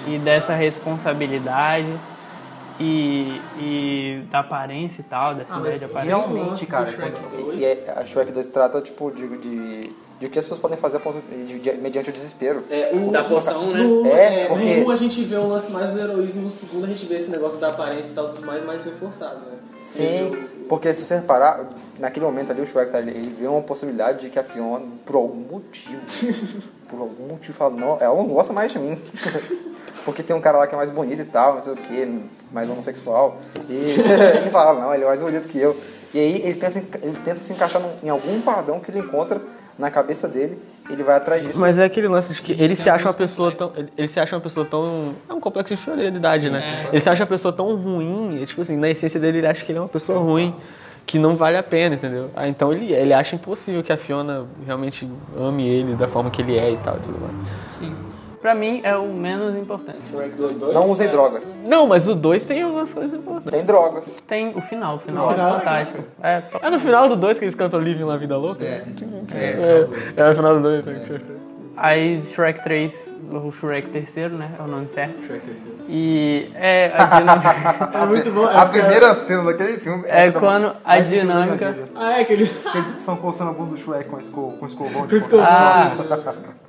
e 0.08 0.18
dessa 0.20 0.54
responsabilidade 0.54 1.92
e, 2.80 3.39
e 3.60 4.24
da 4.32 4.39
aparência 4.39 5.02
e 5.02 5.04
tal, 5.04 5.36
dessa 5.36 5.58
ideia 5.60 5.78
de 5.80 5.86
aparência. 5.86 6.16
Realmente, 6.18 6.66
cara. 6.66 6.92
quando- 6.92 7.54
e 7.54 7.63
é, 7.66 7.94
a 7.96 8.04
Shrek 8.06 8.32
2 8.32 8.48
trata, 8.48 8.82
tipo, 8.82 9.12
de, 9.12 9.28
de, 9.38 9.82
de 10.20 10.26
o 10.26 10.30
que 10.30 10.39
as 10.39 10.46
pessoas 10.46 10.60
podem 10.60 10.78
fazer 10.78 11.00
de- 11.46 11.60
de- 11.60 11.74
mediante 11.74 12.10
o 12.10 12.13
desespero. 12.13 12.63
É, 12.70 12.92
o, 12.94 13.12
Da 13.12 13.24
poção, 13.24 13.68
né? 13.70 13.82
No, 13.84 14.08
É, 14.08 14.42
é, 14.44 14.48
porque- 14.48 14.78
no 14.82 14.92
a 14.92 14.96
gente 14.96 15.24
vê 15.24 15.38
um 15.38 15.48
lance 15.48 15.72
mais 15.72 15.92
do 15.94 16.00
heroísmo, 16.00 16.42
no 16.44 16.50
segundo 16.52 16.86
a 16.86 16.88
gente 16.88 17.06
vê 17.06 17.16
esse 17.16 17.30
negócio 17.30 17.60
da 17.60 17.70
aparência 17.70 18.12
e 18.12 18.16
tal, 18.16 18.26
tudo 18.30 18.46
mais, 18.46 18.66
mais 18.66 18.84
reforçado, 18.84 19.38
né? 19.38 19.58
Sim, 19.80 20.32
porque 20.70 20.94
se 20.94 21.06
você 21.06 21.16
reparar, 21.16 21.70
naquele 22.00 22.26
momento 22.26 22.52
ali 22.52 22.62
o 22.62 22.66
Shrek 22.66 22.89
tá, 22.92 23.00
ele, 23.00 23.12
ele 23.12 23.36
vê 23.38 23.48
uma 23.48 23.62
possibilidade 23.62 24.22
de 24.22 24.30
que 24.30 24.39
a 24.39 24.44
Fiona, 24.44 24.86
por 25.06 25.16
algum 25.18 25.36
motivo, 25.52 26.00
por 26.89 27.02
algum 27.02 27.28
motivo, 27.28 27.54
fala, 27.54 27.76
não, 27.76 27.98
ela 28.00 28.16
não 28.16 28.28
gosta 28.30 28.52
mais 28.54 28.72
de 28.72 28.80
mim. 28.80 28.98
Porque 30.06 30.22
tem 30.24 30.36
um 30.36 30.42
cara 30.42 30.58
lá 30.58 30.68
que 30.68 30.74
é 30.74 30.78
mais 30.78 30.89
bonito 30.89 31.22
e 31.22 31.26
tal, 31.26 31.56
não 31.56 31.62
sei 31.62 31.74
o 31.74 31.78
que, 31.78 32.22
mais 32.52 32.70
homossexual. 32.70 33.38
E 33.70 33.74
ele 34.42 34.50
fala, 34.50 34.80
não, 34.80 34.94
ele 34.94 35.04
é 35.04 35.08
mais 35.08 35.20
bonito 35.22 35.48
que 35.48 35.58
eu. 35.60 35.76
E 36.13 36.20
aí 36.20 36.42
ele 36.44 36.54
tenta, 36.56 36.72
se- 36.72 36.86
ele 37.02 37.18
tenta 37.24 37.38
se 37.39 37.54
encaixar 37.54 37.82
num- 37.82 37.94
em 38.04 38.10
algum 38.10 38.42
padrão 38.42 38.80
que 38.80 38.92
ele 38.92 39.00
encontra 39.00 39.42
na 39.80 39.89
cabeça 39.89 40.28
dele, 40.28 40.60
ele 40.89 41.02
vai 41.02 41.16
atrás 41.16 41.42
disso. 41.42 41.58
Mas 41.58 41.80
é 41.80 41.86
aquele 41.86 42.08
lance 42.08 42.34
de 42.34 42.42
que 42.42 42.52
ele 42.52 42.76
se 42.76 42.89
acha 42.89 43.08
uma 43.08 43.13
pessoa 43.13 43.52
tão. 43.52 43.72
Ele, 43.76 43.89
ele 43.98 44.08
se 44.08 44.20
acha 44.20 44.36
uma 44.36 44.42
pessoa 44.42 44.66
tão. 44.66 45.13
É 45.28 45.34
um 45.34 45.39
complexo 45.39 45.74
de 45.74 45.82
inferioridade, 45.82 46.50
né? 46.50 46.88
Ele 46.92 47.00
se 47.00 47.10
acha 47.10 47.24
uma 47.24 47.28
pessoa 47.30 47.52
tão 47.52 47.76
ruim, 47.76 48.39
e, 48.42 48.46
tipo 48.46 48.62
assim, 48.62 48.78
na 48.78 48.89
essência 48.89 49.20
dele 49.20 49.39
ele 49.39 49.48
acha 49.48 49.66
que 49.66 49.72
ele 49.72 49.80
é 49.80 49.82
uma 49.82 49.88
pessoa 49.89 50.20
ruim, 50.20 50.54
que 51.08 51.18
não 51.18 51.36
vale 51.36 51.58
a 51.58 51.63
pena, 51.63 51.96
entendeu? 51.96 52.30
Ah, 52.36 52.48
então 52.48 52.72
ele, 52.72 52.94
ele 52.94 53.13
acha 53.13 53.36
impossível 53.36 53.82
que 53.82 53.92
a 53.92 53.98
Fiona 53.98 54.46
realmente 54.68 55.10
ame 55.36 55.68
ele 55.68 55.96
da 55.96 56.08
forma 56.08 56.30
que 56.30 56.42
ele 56.42 56.56
é 56.60 56.72
e 56.74 56.78
tal 56.78 56.98
e 56.98 57.00
tudo 57.00 57.20
mais. 57.20 57.34
Sim. 57.80 57.96
Pra 58.44 58.54
mim, 58.54 58.82
é 58.84 58.94
o 58.98 59.06
menos 59.08 59.56
importante. 59.56 60.00
Não 60.74 60.92
usem 60.92 61.08
drogas. 61.08 61.48
Não, 61.66 61.88
mas 61.88 62.10
o 62.10 62.14
2 62.14 62.44
tem 62.44 62.62
algumas 62.62 62.92
coisas 62.92 63.18
importantes. 63.18 63.52
Tem 63.54 63.64
drogas. 63.66 64.22
Tem 64.28 64.50
o 64.54 64.60
final, 64.62 64.98
o 64.98 65.00
final, 65.00 65.30
final 65.32 65.48
é 65.48 65.56
é 65.56 65.60
fantástico. 65.60 66.04
É, 66.22 66.42
só... 66.42 66.60
É 66.62 66.70
no 66.70 66.78
final 66.78 67.08
do 67.08 67.16
2 67.16 67.40
que 67.40 67.46
eles 67.46 67.56
cantam 67.56 67.80
Living 67.80 68.04
La 68.04 68.18
Vida 68.18 68.36
Louca? 68.36 68.66
É, 68.66 68.84
é, 69.34 69.88
é 70.18 70.30
no 70.30 70.36
final 70.36 70.56
do 70.56 70.62
2. 70.62 70.86
Aí 71.78 72.22
Shrek 72.26 72.62
3, 72.66 73.14
o 73.32 73.52
Shrek 73.52 73.90
terceiro, 73.90 74.36
né? 74.36 74.52
É 74.60 74.62
o 74.62 74.68
nome 74.68 74.90
certo. 74.90 75.24
E 75.88 76.52
é 76.54 76.92
a 76.96 77.06
dinâmica. 77.20 77.90
É 77.98 78.06
muito 78.06 78.30
bom. 78.32 78.46
A 78.46 78.66
primeira 78.66 79.14
cena 79.16 79.44
daquele 79.44 79.80
filme 79.80 80.04
É 80.06 80.24
essa 80.28 80.32
da- 80.34 80.40
quando 80.42 80.68
a 80.68 80.76
mais 80.86 81.10
da 81.10 81.16
dinâmica. 81.18 81.72
vida. 81.72 81.88
Ah, 81.96 82.18
é 82.20 82.22
aquele. 82.22 82.44
Eles 82.44 82.98
estão 82.98 83.16
coçando 83.16 83.52
a 83.52 83.54
bunda 83.54 83.72
do 83.72 83.78
Shrek 83.78 84.10
com, 84.10 84.20
esco, 84.20 84.54
com 84.60 84.66
escovão 84.66 85.04
de 85.04 85.10
Com 85.12 85.16
escovão. 85.16 85.46
Ah, 85.48 85.92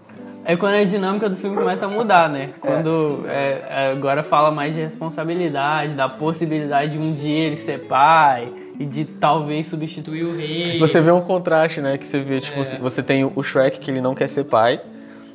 É 0.44 0.56
quando 0.56 0.74
a 0.74 0.84
dinâmica 0.84 1.28
do 1.28 1.36
filme 1.36 1.56
começa 1.56 1.86
a 1.86 1.88
mudar, 1.88 2.28
né? 2.28 2.50
Quando 2.60 3.24
é, 3.26 3.62
é, 3.68 3.92
agora 3.92 4.22
fala 4.22 4.50
mais 4.50 4.74
de 4.74 4.80
responsabilidade, 4.80 5.94
da 5.94 6.08
possibilidade 6.08 6.92
de 6.92 6.98
um 6.98 7.14
dia 7.14 7.46
ele 7.46 7.56
ser 7.56 7.86
pai 7.86 8.52
e 8.78 8.84
de 8.84 9.04
talvez 9.04 9.66
substituir 9.66 10.24
o 10.24 10.36
rei. 10.36 10.78
Você 10.78 11.00
vê 11.00 11.10
um 11.10 11.22
contraste, 11.22 11.80
né? 11.80 11.96
Que 11.96 12.06
você 12.06 12.18
vê, 12.18 12.40
tipo, 12.40 12.60
assim, 12.60 12.76
você 12.76 13.02
tem 13.02 13.24
o 13.24 13.42
Shrek 13.42 13.78
que 13.78 13.90
ele 13.90 14.00
não 14.00 14.14
quer 14.14 14.28
ser 14.28 14.44
pai. 14.44 14.80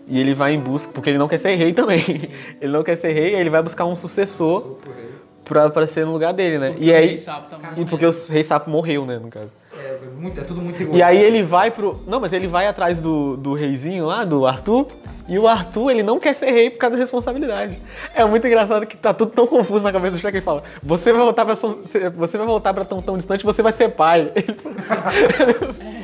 E 0.08 0.20
ele 0.20 0.34
vai 0.34 0.54
em 0.54 0.60
busca, 0.60 0.92
porque 0.92 1.12
ele 1.12 1.20
não 1.20 1.28
quer 1.28 1.38
ser 1.38 1.54
rei 1.56 1.72
também. 1.72 2.04
ele 2.60 2.72
não 2.72 2.84
quer 2.84 2.96
ser 2.96 3.14
rei, 3.14 3.36
aí 3.36 3.42
ele 3.42 3.50
vai 3.50 3.62
buscar 3.62 3.86
um 3.86 3.96
sucessor 3.96 4.78
pra, 5.46 5.70
pra 5.70 5.86
ser 5.86 6.06
no 6.06 6.12
lugar 6.12 6.34
dele, 6.34 6.58
né? 6.58 6.70
Porque 6.72 6.86
e 6.86 6.92
o 6.92 6.96
aí. 6.96 7.08
rei 7.08 7.18
sapo 7.18 7.50
tá 7.50 7.74
e 7.78 7.86
porque 7.86 8.06
o 8.06 8.12
rei 8.30 8.44
sapo 8.44 8.70
morreu, 8.70 9.06
né, 9.06 9.20
no 9.20 9.30
caso. 9.30 9.52
É, 9.80 9.98
muito, 10.20 10.40
é 10.40 10.44
tudo 10.44 10.62
muito 10.62 10.82
igual. 10.82 10.98
E 10.98 11.02
aí 11.02 11.18
ele 11.18 11.42
vai 11.44 11.72
pro. 11.72 12.02
Não, 12.06 12.20
mas 12.20 12.34
ele 12.34 12.48
vai 12.48 12.68
atrás 12.68 13.00
do, 13.00 13.38
do 13.38 13.54
reizinho 13.54 14.06
lá, 14.06 14.26
do 14.26 14.46
Arthur. 14.46 14.88
E 15.28 15.38
o 15.38 15.48
Arthur, 15.48 15.92
ele 15.92 16.02
não 16.02 16.20
quer 16.20 16.34
ser 16.34 16.50
rei 16.52 16.72
por 16.72 16.80
causa 16.80 16.96
da 16.96 17.02
responsabilidade. 17.02 17.80
É 18.16 18.26
muito 18.26 18.48
engraçado 18.48 18.88
que 18.88 18.98
tá 18.98 19.14
tudo 19.14 19.32
tão 19.32 19.46
confuso 19.46 19.84
na 19.84 19.92
cabeça 19.92 20.14
do 20.14 20.20
Shrek. 20.20 20.38
Ele 20.38 20.44
fala: 20.44 20.64
Você 20.82 21.14
vai 21.14 21.22
voltar 21.22 21.46
pra, 21.46 21.56
você 21.56 22.38
vai 22.38 22.48
voltar 22.48 22.74
pra 22.74 22.84
tão, 22.84 23.02
tão 23.02 23.16
distante, 23.16 23.46
você 23.46 23.62
vai 23.62 23.72
ser 23.72 23.90
pai. 23.90 24.32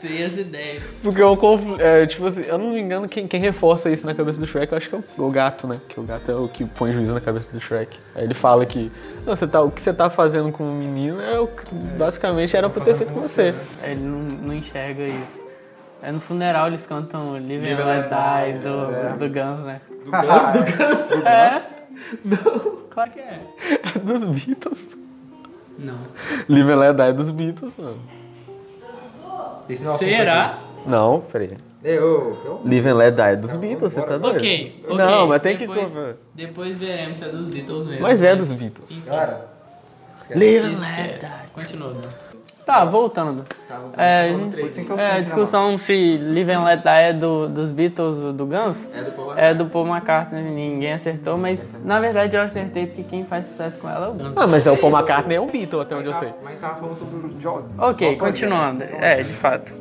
Tem 0.00 0.24
as 0.24 0.36
ideias. 0.36 0.82
Porque 1.02 1.20
é 1.20 1.26
um 1.26 1.36
confl- 1.36 1.80
é, 1.80 2.06
tipo 2.06 2.26
assim, 2.26 2.42
eu 2.42 2.58
não 2.58 2.70
me 2.70 2.80
engano, 2.80 3.08
quem, 3.08 3.26
quem 3.26 3.40
reforça 3.40 3.88
isso 3.90 4.04
na 4.06 4.14
cabeça 4.14 4.38
do 4.38 4.46
Shrek, 4.46 4.70
eu 4.72 4.78
acho 4.78 4.88
que 4.88 4.94
é 4.94 4.98
o, 5.18 5.24
o 5.24 5.30
gato, 5.30 5.66
né? 5.66 5.76
Que 5.88 5.98
o 5.98 6.02
gato 6.02 6.30
é 6.30 6.34
o 6.34 6.48
que 6.48 6.64
põe 6.64 6.92
juízo 6.92 7.14
na 7.14 7.20
cabeça 7.20 7.50
do 7.50 7.60
Shrek. 7.60 7.98
Aí 8.14 8.24
ele 8.24 8.34
fala 8.34 8.66
que 8.66 8.90
não, 9.26 9.34
você 9.34 9.46
tá, 9.46 9.62
o 9.62 9.70
que 9.70 9.80
você 9.80 9.92
tá 9.92 10.10
fazendo 10.10 10.52
com 10.52 10.64
o 10.68 10.74
menino 10.74 11.20
é 11.20 11.38
o 11.40 11.46
que 11.46 11.74
basicamente 11.74 12.56
era 12.56 12.68
pra 12.68 12.84
ter 12.84 12.94
feito 12.96 13.12
com 13.12 13.20
você. 13.20 13.54
Ele 13.82 14.02
não, 14.02 14.18
não 14.18 14.54
enxerga 14.54 15.02
isso. 15.02 15.40
É 16.02 16.10
no 16.10 16.20
funeral 16.20 16.66
eles 16.66 16.84
cantam 16.86 17.32
Live 17.34 17.70
and 17.70 17.84
Let 17.86 18.08
Die 18.08 18.58
do, 18.58 19.18
do 19.18 19.28
Guns, 19.28 19.64
né? 19.64 19.80
Do 20.02 20.10
Gus, 20.10 21.10
do 21.12 21.14
Gus. 21.16 21.24
É? 21.24 21.62
Não. 22.24 22.76
Claro 22.90 23.10
que 23.12 23.20
é. 23.20 23.40
É 23.94 23.98
dos 24.00 24.24
Beatles. 24.24 24.88
Não. 25.78 25.98
Live 26.48 26.72
and 26.72 26.76
Let 26.76 26.96
Die 26.96 27.02
é 27.02 27.12
dos 27.12 27.30
Beatles, 27.30 27.72
mano. 27.78 27.98
Esse 29.68 29.82
não 29.82 29.90
é 29.90 29.92
o 29.92 29.96
assunto 29.96 30.08
Será? 30.08 30.58
Não, 30.86 31.20
peraí. 31.20 31.46
aqui. 31.48 31.56
Eu, 31.84 32.38
eu, 32.44 32.60
Live 32.64 32.88
and 32.88 32.94
Let 32.94 33.14
Die 33.14 33.22
é 33.22 33.36
dos 33.36 33.56
Beatles, 33.56 33.92
você 33.92 34.02
tá 34.02 34.16
doido? 34.16 34.36
Ok, 34.36 34.82
ok. 34.84 34.96
Não, 34.96 35.26
mas 35.26 35.42
tem 35.42 35.56
que... 35.56 35.66
depois, 35.66 35.90
conver- 35.90 36.16
Depois 36.34 36.78
veremos 36.78 37.18
se 37.18 37.24
é 37.24 37.28
dos 37.28 37.46
Beatles 37.48 37.86
mesmo. 37.86 38.02
Mas 38.02 38.22
é 38.22 38.36
dos 38.36 38.52
Beatles. 38.52 39.04
cara, 39.04 39.46
Live 40.30 40.58
and. 40.66 40.70
Let 40.78 41.20
Die. 41.20 41.28
Continua. 41.52 41.94
Dan. 41.94 42.08
Tá, 42.64 42.84
voltando. 42.84 43.42
É, 43.96 44.32
gente- 44.32 44.54
Depois 44.54 44.72
tem 44.72 44.84
que 44.84 44.90
eu 44.90 44.98
é, 44.98 45.04
a 45.04 45.08
sempre 45.10 45.22
discussão 45.24 45.76
se 45.78 46.16
Live 46.18 46.52
and 46.52 46.64
Let 46.64 46.82
Die 46.82 46.88
é 46.88 47.12
do, 47.12 47.48
dos 47.48 47.72
Beatles 47.72 48.16
ou 48.18 48.32
do 48.32 48.46
Guns 48.46 48.88
é 49.36 49.52
do 49.54 49.66
Paul 49.66 49.86
McCartney. 49.88 50.42
Ninguém 50.42 50.92
acertou, 50.92 51.36
mas 51.36 51.70
na 51.84 51.98
verdade 51.98 52.36
eu 52.36 52.42
acertei 52.42 52.86
porque 52.86 53.02
quem 53.02 53.24
faz 53.24 53.46
sucesso 53.46 53.78
com 53.80 53.88
ela 53.88 54.06
é 54.06 54.08
o 54.10 54.12
Guns. 54.14 54.36
Ah, 54.36 54.46
mas 54.46 54.66
é 54.66 54.70
o 54.70 54.76
Paul 54.76 54.92
McCartney 54.92 55.36
é 55.36 55.40
um 55.40 55.46
Beatle, 55.48 55.80
até 55.80 55.96
onde 55.96 56.06
eu 56.06 56.14
sei. 56.14 56.28
Mas 56.44 56.60
tava 56.60 56.76
falando 56.76 56.96
sobre 56.96 57.16
o 57.26 57.28
John. 57.34 57.62
Ok, 57.78 58.16
continuando. 58.16 58.84
É, 58.84 59.16
de 59.16 59.32
fato. 59.32 59.72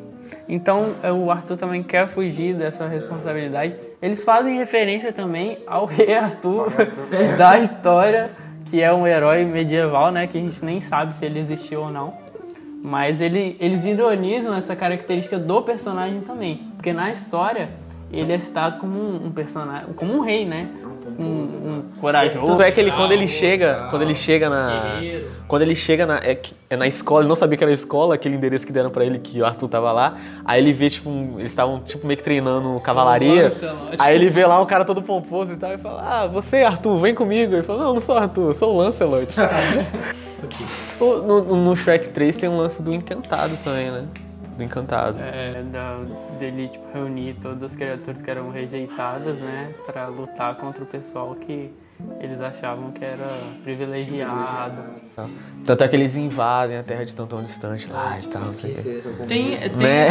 Então, 0.50 0.94
é, 1.04 1.12
o 1.12 1.30
Arthur 1.32 1.56
também 1.58 1.82
quer 1.84 2.08
fugir 2.08 2.54
dessa 2.56 2.88
responsabilidade. 2.88 3.76
Eles 4.02 4.24
fazem 4.24 4.58
referência 4.58 5.14
também 5.14 5.60
ao 5.68 5.86
rei 5.86 6.14
Arthur 6.16 6.68
da 7.38 7.60
história, 7.60 8.32
que 8.70 8.82
é 8.82 8.92
um 8.92 9.06
herói 9.08 9.46
medieval, 9.46 10.12
né? 10.12 10.28
Que 10.28 10.38
a 10.38 10.42
gente 10.42 10.66
nem 10.66 10.82
sabe 10.82 11.16
se 11.16 11.26
ele 11.26 11.40
existiu 11.40 11.82
ou 11.84 11.90
não. 11.92 12.16
Mas 12.84 13.22
ele, 13.22 13.56
eles 13.60 13.86
ironizam 13.86 14.56
essa 14.56 14.76
característica 14.76 15.38
do 15.38 15.62
personagem 15.62 16.22
também. 16.22 16.68
Porque 16.76 16.92
na 16.92 17.12
história, 17.12 17.70
ele 18.12 18.34
é 18.34 18.40
citado 18.40 18.78
como 18.78 19.00
um, 19.00 19.28
um 19.28 19.32
personagem, 19.32 19.94
como 19.94 20.14
um 20.14 20.22
rei, 20.22 20.46
né? 20.46 20.70
Um, 21.20 21.24
um 21.24 21.84
corajoso. 22.00 22.46
Tanto 22.46 22.62
é 22.62 22.72
que 22.72 22.80
ele, 22.80 22.92
quando 22.92 23.12
ele 23.12 23.28
chega, 23.28 23.88
quando 23.90 24.02
ele 24.04 24.16
chega 24.16 24.50
na... 24.50 25.00
Guerreiro. 25.00 25.32
Quando 25.48 25.62
ele 25.64 25.76
chega 25.76 26.06
na, 26.06 26.18
é, 26.20 26.40
é 26.70 26.78
na 26.78 26.88
escola, 26.88 27.22
ele 27.22 27.28
não 27.30 27.36
sabia 27.36 27.58
que 27.58 27.64
era 27.64 27.74
escola, 27.74 28.16
aquele 28.16 28.36
endereço 28.36 28.66
que 28.66 28.72
deram 28.72 28.90
pra 28.90 29.04
ele, 29.06 29.20
que 29.20 29.42
o 29.42 29.46
Arthur 29.46 29.68
tava 29.68 29.92
lá. 29.92 30.18
Aí 30.46 30.62
ele 30.62 30.72
vê, 30.72 30.90
tipo, 30.90 31.10
um- 31.10 31.40
eles 31.40 31.52
estavam, 31.52 31.80
tipo, 31.82 32.06
meio 32.08 32.18
que 32.18 32.24
treinando 32.24 32.80
cavalaria. 32.82 33.50
Aí 34.00 34.16
ele 34.16 34.30
vê 34.30 34.46
lá 34.46 34.62
um 34.62 34.66
cara 34.66 34.86
todo 34.86 35.02
pomposo 35.02 35.54
e 35.54 35.58
tal, 35.58 35.74
e 35.74 35.78
fala, 35.78 36.02
ah, 36.04 36.28
você, 36.28 36.58
Arthur, 36.64 36.98
vem 37.00 37.14
comigo. 37.14 37.54
Ele 37.56 37.64
fala, 37.64 37.84
não, 37.84 37.94
não 37.94 38.00
sou 38.00 38.18
Arthur, 38.18 38.48
eu 38.50 38.54
sou 38.54 38.74
o 38.74 38.78
Lancelot. 38.78 39.36
No, 41.00 41.56
no 41.56 41.76
Shrek 41.76 42.10
3 42.10 42.36
tem 42.36 42.50
um 42.50 42.58
lance 42.58 42.82
do 42.82 42.92
encantado 42.94 43.56
também, 43.64 43.92
né? 43.92 44.06
Do 44.58 44.64
encantado. 44.64 45.18
É, 45.20 45.62
da, 45.72 46.00
dele 46.42 46.68
tipo, 46.68 46.84
reunir 46.92 47.36
todas 47.42 47.64
as 47.64 47.76
criaturas 47.76 48.22
que 48.22 48.30
eram 48.30 48.50
rejeitadas, 48.50 49.40
né, 49.40 49.74
para 49.86 50.08
lutar 50.08 50.56
contra 50.56 50.84
o 50.84 50.88
pessoal 50.88 51.36
que 51.36 51.72
eles 52.20 52.42
achavam 52.42 52.92
que 52.92 53.06
era 53.06 53.28
privilegiado. 53.64 54.82
Tanto 55.64 55.84
é 55.84 55.88
que 55.88 55.96
eles 55.96 56.18
invadem 56.18 56.78
a 56.78 56.84
terra 56.84 57.06
de 57.06 57.14
tão 57.14 57.28
tão 57.28 57.44
distante 57.44 57.88
lá 57.88 58.18
e 58.20 58.26
tal, 58.26 58.42
não 58.42 58.48
sei 58.54 58.72
o 58.72 58.76
quê. 58.76 59.04
Tem, 59.28 59.58
tem, 59.58 59.78
Né? 59.78 60.08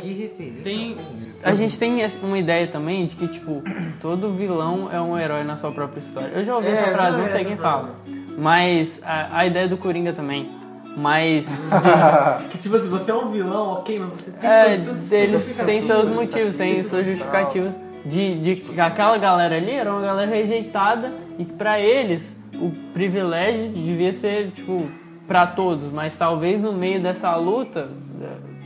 Que 0.00 0.32
tem, 0.64 0.96
a 1.44 1.54
gente 1.54 1.78
tem 1.78 2.04
uma 2.24 2.38
ideia 2.38 2.66
também 2.66 3.04
de 3.06 3.14
que 3.14 3.28
tipo 3.28 3.62
todo 4.00 4.32
vilão 4.32 4.88
é 4.92 5.00
um 5.00 5.16
herói 5.16 5.44
na 5.44 5.56
sua 5.56 5.70
própria 5.70 6.00
história. 6.00 6.32
Eu 6.34 6.42
já 6.42 6.56
ouvi 6.56 6.66
É, 6.66 6.72
essa 6.72 6.90
frase, 6.90 7.18
não, 7.18 7.28
sei 7.28 7.44
quem 7.44 7.56
fala, 7.56 7.94
mas 8.36 9.00
a, 9.04 9.38
a 9.38 9.46
ideia 9.46 9.68
do 9.68 9.76
Coringa 9.76 10.12
também. 10.12 10.57
Mas 10.98 11.58
Que 12.50 12.58
tipo 12.58 12.76
assim, 12.76 12.88
você 12.88 13.10
é 13.10 13.14
um 13.14 13.30
vilão, 13.30 13.72
ok, 13.74 13.98
mas 13.98 14.20
você 14.20 14.46
É, 14.46 14.74
eles 14.74 15.56
têm 15.64 15.82
seus 15.82 16.08
motivos, 16.08 16.54
têm 16.54 16.82
suas 16.82 17.06
justificativas. 17.06 17.76
De, 18.04 18.40
de 18.40 18.56
que 18.56 18.80
aquela 18.80 19.18
galera 19.18 19.56
ali 19.56 19.72
era 19.72 19.90
uma 19.92 20.00
galera 20.00 20.30
rejeitada 20.30 21.12
e 21.38 21.44
que 21.44 21.52
pra 21.52 21.78
eles 21.80 22.36
o 22.54 22.70
privilégio 22.94 23.68
devia 23.68 24.12
ser, 24.12 24.50
tipo, 24.52 24.86
pra 25.26 25.46
todos, 25.46 25.92
mas 25.92 26.16
talvez 26.16 26.62
no 26.62 26.72
meio 26.72 27.00
dessa 27.02 27.34
luta 27.36 27.88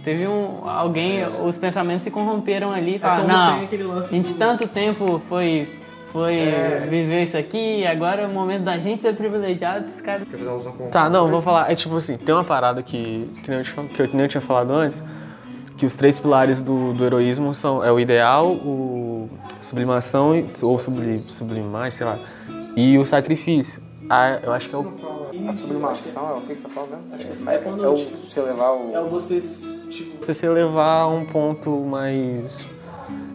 teve 0.05 0.27
um 0.29 0.69
alguém, 0.69 1.25
os 1.45 1.57
pensamentos 1.57 2.05
se 2.05 2.11
corromperam 2.11 2.73
ali 2.73 2.97
e 2.97 2.99
falaram, 2.99 3.23
como 3.25 3.37
não, 3.37 3.55
tem 3.55 3.65
aquele 3.65 3.83
lance 3.85 4.09
a 4.15 4.17
gente 4.17 4.33
do- 4.33 4.39
tanto 4.39 4.69
tempo 4.69 5.19
foi 5.29 5.69
foi 6.13 6.37
viver 6.89 7.23
isso 7.23 7.37
aqui, 7.39 7.87
agora 7.87 8.23
é 8.23 8.27
o 8.27 8.31
momento 8.31 8.65
da 8.65 8.79
gente 8.79 9.03
ser 9.03 9.15
privilegiado, 9.15 9.87
esses 9.87 10.01
caras 10.01 10.29
Quer 10.29 10.37
fazer 10.37 10.51
alusão 10.51 10.73
com 10.73 10.89
Tá, 10.91 11.09
não, 11.09 11.29
vou 11.29 11.41
falar. 11.41 11.71
É 11.73 11.75
tipo 11.75 11.97
assim, 11.97 12.17
tem 12.19 12.35
uma 12.35 12.45
parada 12.45 12.83
que, 12.83 13.31
que, 13.43 13.51
nem 13.51 13.61
eu, 13.61 13.85
que 13.89 14.03
eu 14.03 14.09
nem 14.13 14.23
eu 14.23 14.29
tinha 14.29 14.41
falado 14.41 14.73
antes, 14.73 15.03
que 15.79 15.87
os 15.87 15.97
três 15.97 16.19
pilares 16.19 16.61
do, 16.61 16.93
do 16.93 17.05
heroísmo 17.05 17.55
são 17.55 17.83
é 17.83 17.91
o 17.91 17.99
ideal, 17.99 18.53
o 18.53 19.29
sublimação, 19.61 20.37
e- 20.37 20.47
ou 20.63 20.79
subli, 20.79 21.19
sublimar, 21.19 21.91
sei 21.93 22.07
lá, 22.07 22.19
e 22.77 22.99
o 22.99 23.05
sacrifício. 23.05 23.83
Ah, 24.09 24.39
eu 24.43 24.53
acho 24.53 24.69
que 24.69 24.75
é 24.75 24.79
o. 24.79 24.93
A 25.49 25.53
sublimação 25.53 26.29
é 26.29 26.35
o 26.35 26.41
que 26.43 26.55
você 26.57 26.69
fala 26.69 26.87
mesmo? 26.89 27.05
Acho 27.15 27.27
que 27.43 27.49
é, 27.49 27.85
é 27.85 27.89
o 27.89 27.97
você 28.23 28.43
levar 28.43 28.73
o. 28.73 29.09
você, 29.09 29.41
tipo, 29.89 30.23
você 30.25 30.35
se 30.35 30.45
elevar 30.45 31.03
a 31.05 31.07
um 31.09 31.25
ponto 31.25 31.71
mais. 31.71 32.69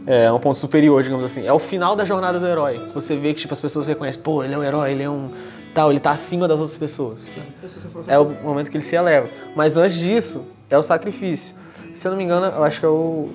É, 0.07 0.31
um 0.31 0.39
ponto 0.39 0.57
superior, 0.57 1.03
digamos 1.03 1.25
assim. 1.25 1.45
É 1.45 1.51
o 1.51 1.59
final 1.59 1.93
da 1.93 2.05
jornada 2.05 2.39
do 2.39 2.47
herói. 2.47 2.79
Você 2.93 3.17
vê 3.17 3.33
que 3.33 3.41
tipo, 3.41 3.53
as 3.53 3.59
pessoas 3.59 3.87
reconhecem, 3.87 4.21
pô, 4.21 4.41
ele 4.41 4.53
é 4.53 4.57
um 4.57 4.63
herói, 4.63 4.93
ele 4.93 5.03
é 5.03 5.09
um. 5.09 5.31
Tal, 5.73 5.91
ele 5.91 5.99
tá 5.99 6.11
acima 6.11 6.47
das 6.47 6.57
outras 6.57 6.77
pessoas. 6.77 7.21
É 8.07 8.17
o 8.17 8.25
momento 8.41 8.71
que 8.71 8.77
ele 8.77 8.85
se 8.85 8.95
eleva. 8.95 9.27
Mas 9.53 9.75
antes 9.75 9.97
disso, 9.97 10.45
é 10.69 10.77
o 10.77 10.81
sacrifício. 10.81 11.53
Se 11.93 12.07
eu 12.07 12.11
não 12.11 12.17
me 12.17 12.23
engano, 12.23 12.45
eu 12.45 12.63
acho 12.63 12.79
que 12.79 12.85
é 12.85 12.89
o. 12.89 13.29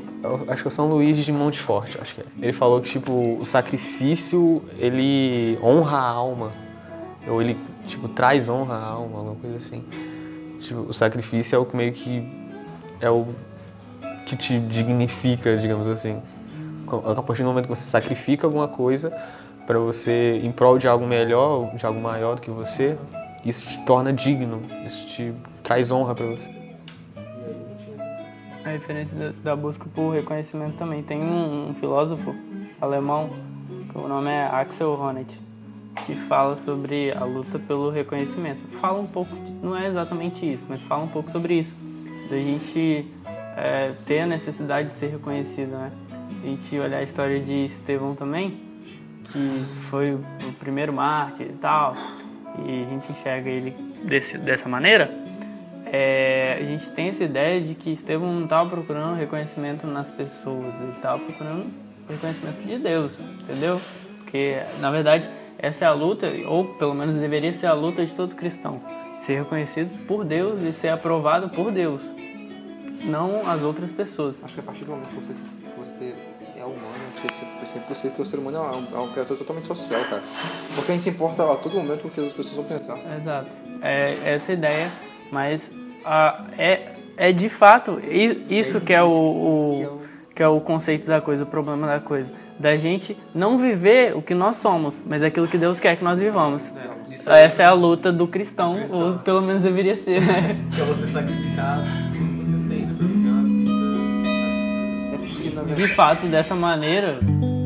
acho 0.48 0.62
que 0.62 0.68
é 0.68 0.70
o 0.70 0.72
São 0.72 0.88
Luís 0.88 1.16
de 1.18 1.30
Monteforte, 1.30 1.98
acho 2.00 2.14
que 2.14 2.22
é. 2.22 2.24
Ele 2.40 2.52
falou 2.54 2.80
que, 2.80 2.88
tipo, 2.88 3.38
o 3.38 3.44
sacrifício, 3.44 4.62
ele 4.78 5.58
honra 5.62 5.98
a 5.98 6.08
alma. 6.08 6.50
Ou 7.28 7.42
ele, 7.42 7.58
tipo, 7.86 8.08
traz 8.08 8.48
honra 8.48 8.76
à 8.76 8.84
alma, 8.84 9.18
alguma 9.18 9.36
coisa 9.36 9.58
assim. 9.58 9.84
Tipo, 10.60 10.80
o 10.80 10.94
sacrifício 10.94 11.54
é 11.54 11.58
o 11.58 11.66
que 11.66 11.76
meio 11.76 11.92
que. 11.92 12.26
É 12.98 13.10
o 13.10 13.26
que 14.24 14.36
te 14.36 14.58
dignifica, 14.58 15.56
digamos 15.58 15.86
assim. 15.86 16.22
A 16.98 17.22
partir 17.22 17.42
do 17.42 17.48
momento 17.48 17.64
que 17.64 17.70
você 17.74 17.84
sacrifica 17.86 18.46
alguma 18.46 18.68
coisa 18.68 19.10
para 19.66 19.78
você, 19.78 20.40
em 20.42 20.50
prol 20.52 20.78
de 20.78 20.88
algo 20.88 21.06
melhor, 21.06 21.74
de 21.76 21.86
algo 21.86 22.00
maior 22.00 22.34
do 22.34 22.40
que 22.40 22.50
você, 22.50 22.96
isso 23.44 23.68
te 23.68 23.78
torna 23.84 24.12
digno, 24.12 24.60
isso 24.86 25.06
te 25.06 25.32
traz 25.62 25.90
honra 25.90 26.14
para 26.14 26.26
você. 26.26 26.50
A 28.64 28.68
referência 28.70 29.16
da, 29.16 29.32
da 29.42 29.56
busca 29.56 29.86
por 29.92 30.10
reconhecimento 30.14 30.76
também. 30.76 31.02
Tem 31.02 31.20
um, 31.20 31.70
um 31.70 31.74
filósofo 31.74 32.34
alemão, 32.80 33.30
que 33.90 33.98
o 33.98 34.06
nome 34.06 34.30
é 34.30 34.44
Axel 34.46 34.92
Honneth, 34.92 35.40
que 36.06 36.14
fala 36.14 36.54
sobre 36.56 37.12
a 37.12 37.24
luta 37.24 37.58
pelo 37.58 37.90
reconhecimento. 37.90 38.60
Fala 38.80 39.00
um 39.00 39.06
pouco, 39.06 39.34
de- 39.34 39.52
não 39.62 39.76
é 39.76 39.86
exatamente 39.86 40.50
isso, 40.50 40.64
mas 40.68 40.82
fala 40.82 41.02
um 41.04 41.08
pouco 41.08 41.30
sobre 41.30 41.54
isso. 41.54 41.74
Da 42.30 42.36
gente 42.36 43.06
é, 43.56 43.92
ter 44.06 44.20
a 44.20 44.26
necessidade 44.26 44.88
de 44.88 44.94
ser 44.94 45.08
reconhecido, 45.08 45.70
né? 45.72 45.90
A 46.42 46.46
gente 46.46 46.78
olhar 46.78 46.98
a 46.98 47.02
história 47.02 47.40
de 47.40 47.66
Estevão 47.66 48.14
também, 48.14 48.60
que 49.32 49.64
foi 49.88 50.14
o 50.14 50.52
primeiro 50.58 50.92
mártir 50.92 51.46
e 51.46 51.54
tal, 51.54 51.96
e 52.66 52.82
a 52.82 52.84
gente 52.84 53.10
enxerga 53.10 53.48
ele 53.48 53.70
desse, 54.04 54.38
dessa 54.38 54.68
maneira, 54.68 55.10
é, 55.86 56.58
a 56.60 56.64
gente 56.64 56.90
tem 56.90 57.08
essa 57.08 57.24
ideia 57.24 57.60
de 57.60 57.74
que 57.74 57.90
Estevão 57.90 58.32
não 58.32 58.44
estava 58.44 58.70
procurando 58.70 59.14
reconhecimento 59.16 59.86
nas 59.86 60.10
pessoas, 60.10 60.80
ele 60.80 60.92
estava 60.92 61.22
procurando 61.22 61.66
reconhecimento 62.08 62.66
de 62.66 62.78
Deus, 62.78 63.12
entendeu? 63.42 63.80
Porque, 64.18 64.56
na 64.80 64.90
verdade, 64.90 65.28
essa 65.58 65.84
é 65.84 65.88
a 65.88 65.92
luta, 65.92 66.26
ou 66.46 66.64
pelo 66.74 66.94
menos 66.94 67.14
deveria 67.14 67.52
ser 67.54 67.66
a 67.66 67.72
luta 67.74 68.04
de 68.04 68.14
todo 68.14 68.34
cristão. 68.34 68.80
Ser 69.20 69.38
reconhecido 69.40 70.06
por 70.06 70.24
Deus 70.24 70.60
e 70.62 70.72
ser 70.72 70.88
aprovado 70.88 71.50
por 71.50 71.70
Deus, 71.70 72.02
não 73.04 73.48
as 73.48 73.62
outras 73.62 73.90
pessoas. 73.90 74.42
Acho 74.42 74.54
que 74.54 74.60
a 74.60 74.62
partir 74.62 74.84
do 74.84 74.92
momento 74.92 75.08
que 75.08 75.14
você, 75.14 75.34
você 76.02 76.14
é 76.60 76.64
humano, 76.64 76.78
isso 77.16 77.26
isso 77.62 77.74
é 77.74 77.78
impossível, 77.78 78.10
porque 78.10 78.22
o 78.22 78.26
ser 78.26 78.36
humano 78.38 78.56
é 78.58 78.60
um, 78.60 78.98
é 78.98 79.00
um 79.04 79.08
criatura 79.12 79.38
totalmente 79.38 79.66
social, 79.66 80.00
cara. 80.04 80.22
Porque 80.74 80.92
a 80.92 80.94
gente 80.94 81.04
se 81.04 81.10
importa 81.10 81.42
a 81.50 81.56
todo 81.56 81.74
momento 81.76 82.02
com 82.02 82.08
o 82.08 82.10
que 82.10 82.20
as 82.20 82.32
pessoas 82.32 82.54
vão 82.54 82.64
pensar. 82.64 82.98
Exato. 83.20 83.48
É 83.80 84.16
essa 84.24 84.52
a 84.52 84.54
ideia, 84.54 84.90
mas 85.30 85.70
ah, 86.04 86.44
é, 86.58 86.92
é 87.16 87.32
de 87.32 87.48
fato 87.48 88.00
isso 88.50 88.80
que 88.80 88.92
é 88.92 89.02
o, 89.02 89.08
o- 89.08 90.02
que 90.34 90.42
é 90.42 90.48
o 90.48 90.60
conceito 90.60 91.06
da 91.06 91.20
coisa, 91.20 91.42
o 91.42 91.46
problema 91.46 91.86
da 91.86 92.00
coisa. 92.00 92.32
Da 92.58 92.76
gente 92.76 93.16
não 93.34 93.58
viver 93.58 94.16
o 94.16 94.22
que 94.22 94.34
nós 94.34 94.56
somos, 94.56 95.02
mas 95.04 95.22
aquilo 95.22 95.48
que 95.48 95.58
Deus 95.58 95.80
quer 95.80 95.96
que 95.96 96.04
nós 96.04 96.18
vivamos. 96.20 96.72
Essa 97.26 97.64
é 97.64 97.66
a 97.66 97.72
luta 97.72 98.12
do 98.12 98.26
cristão, 98.28 98.78
ou 98.90 99.18
pelo 99.18 99.42
menos 99.42 99.62
deveria 99.62 99.96
ser, 99.96 100.20
né? 100.20 100.56
Que 100.74 100.80
é 100.80 100.84
você 100.84 101.06
sacrificar 101.08 101.82
De 105.74 105.88
fato, 105.88 106.26
dessa 106.26 106.54
maneira, 106.54 107.18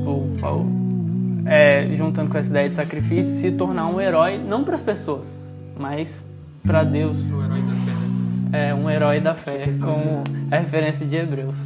o, 0.06 0.10
o- 0.42 1.46
é, 1.46 1.88
juntando 1.94 2.30
com 2.30 2.38
essa 2.38 2.50
ideia 2.50 2.68
de 2.68 2.74
sacrifício, 2.74 3.34
se 3.40 3.50
tornar 3.52 3.86
um 3.88 4.00
herói, 4.00 4.38
não 4.38 4.64
para 4.64 4.76
as 4.76 4.82
pessoas, 4.82 5.32
mas 5.78 6.24
para 6.66 6.82
Deus. 6.82 7.16
O 7.18 7.42
herói 7.44 7.62
da 7.62 7.72
fé. 7.72 7.96
É 8.68 8.74
um 8.74 8.88
herói 8.90 9.20
da 9.20 9.34
fé, 9.34 9.66
como 9.80 10.24
a 10.50 10.56
referência 10.58 11.06
de 11.06 11.16
Hebreus. 11.16 11.56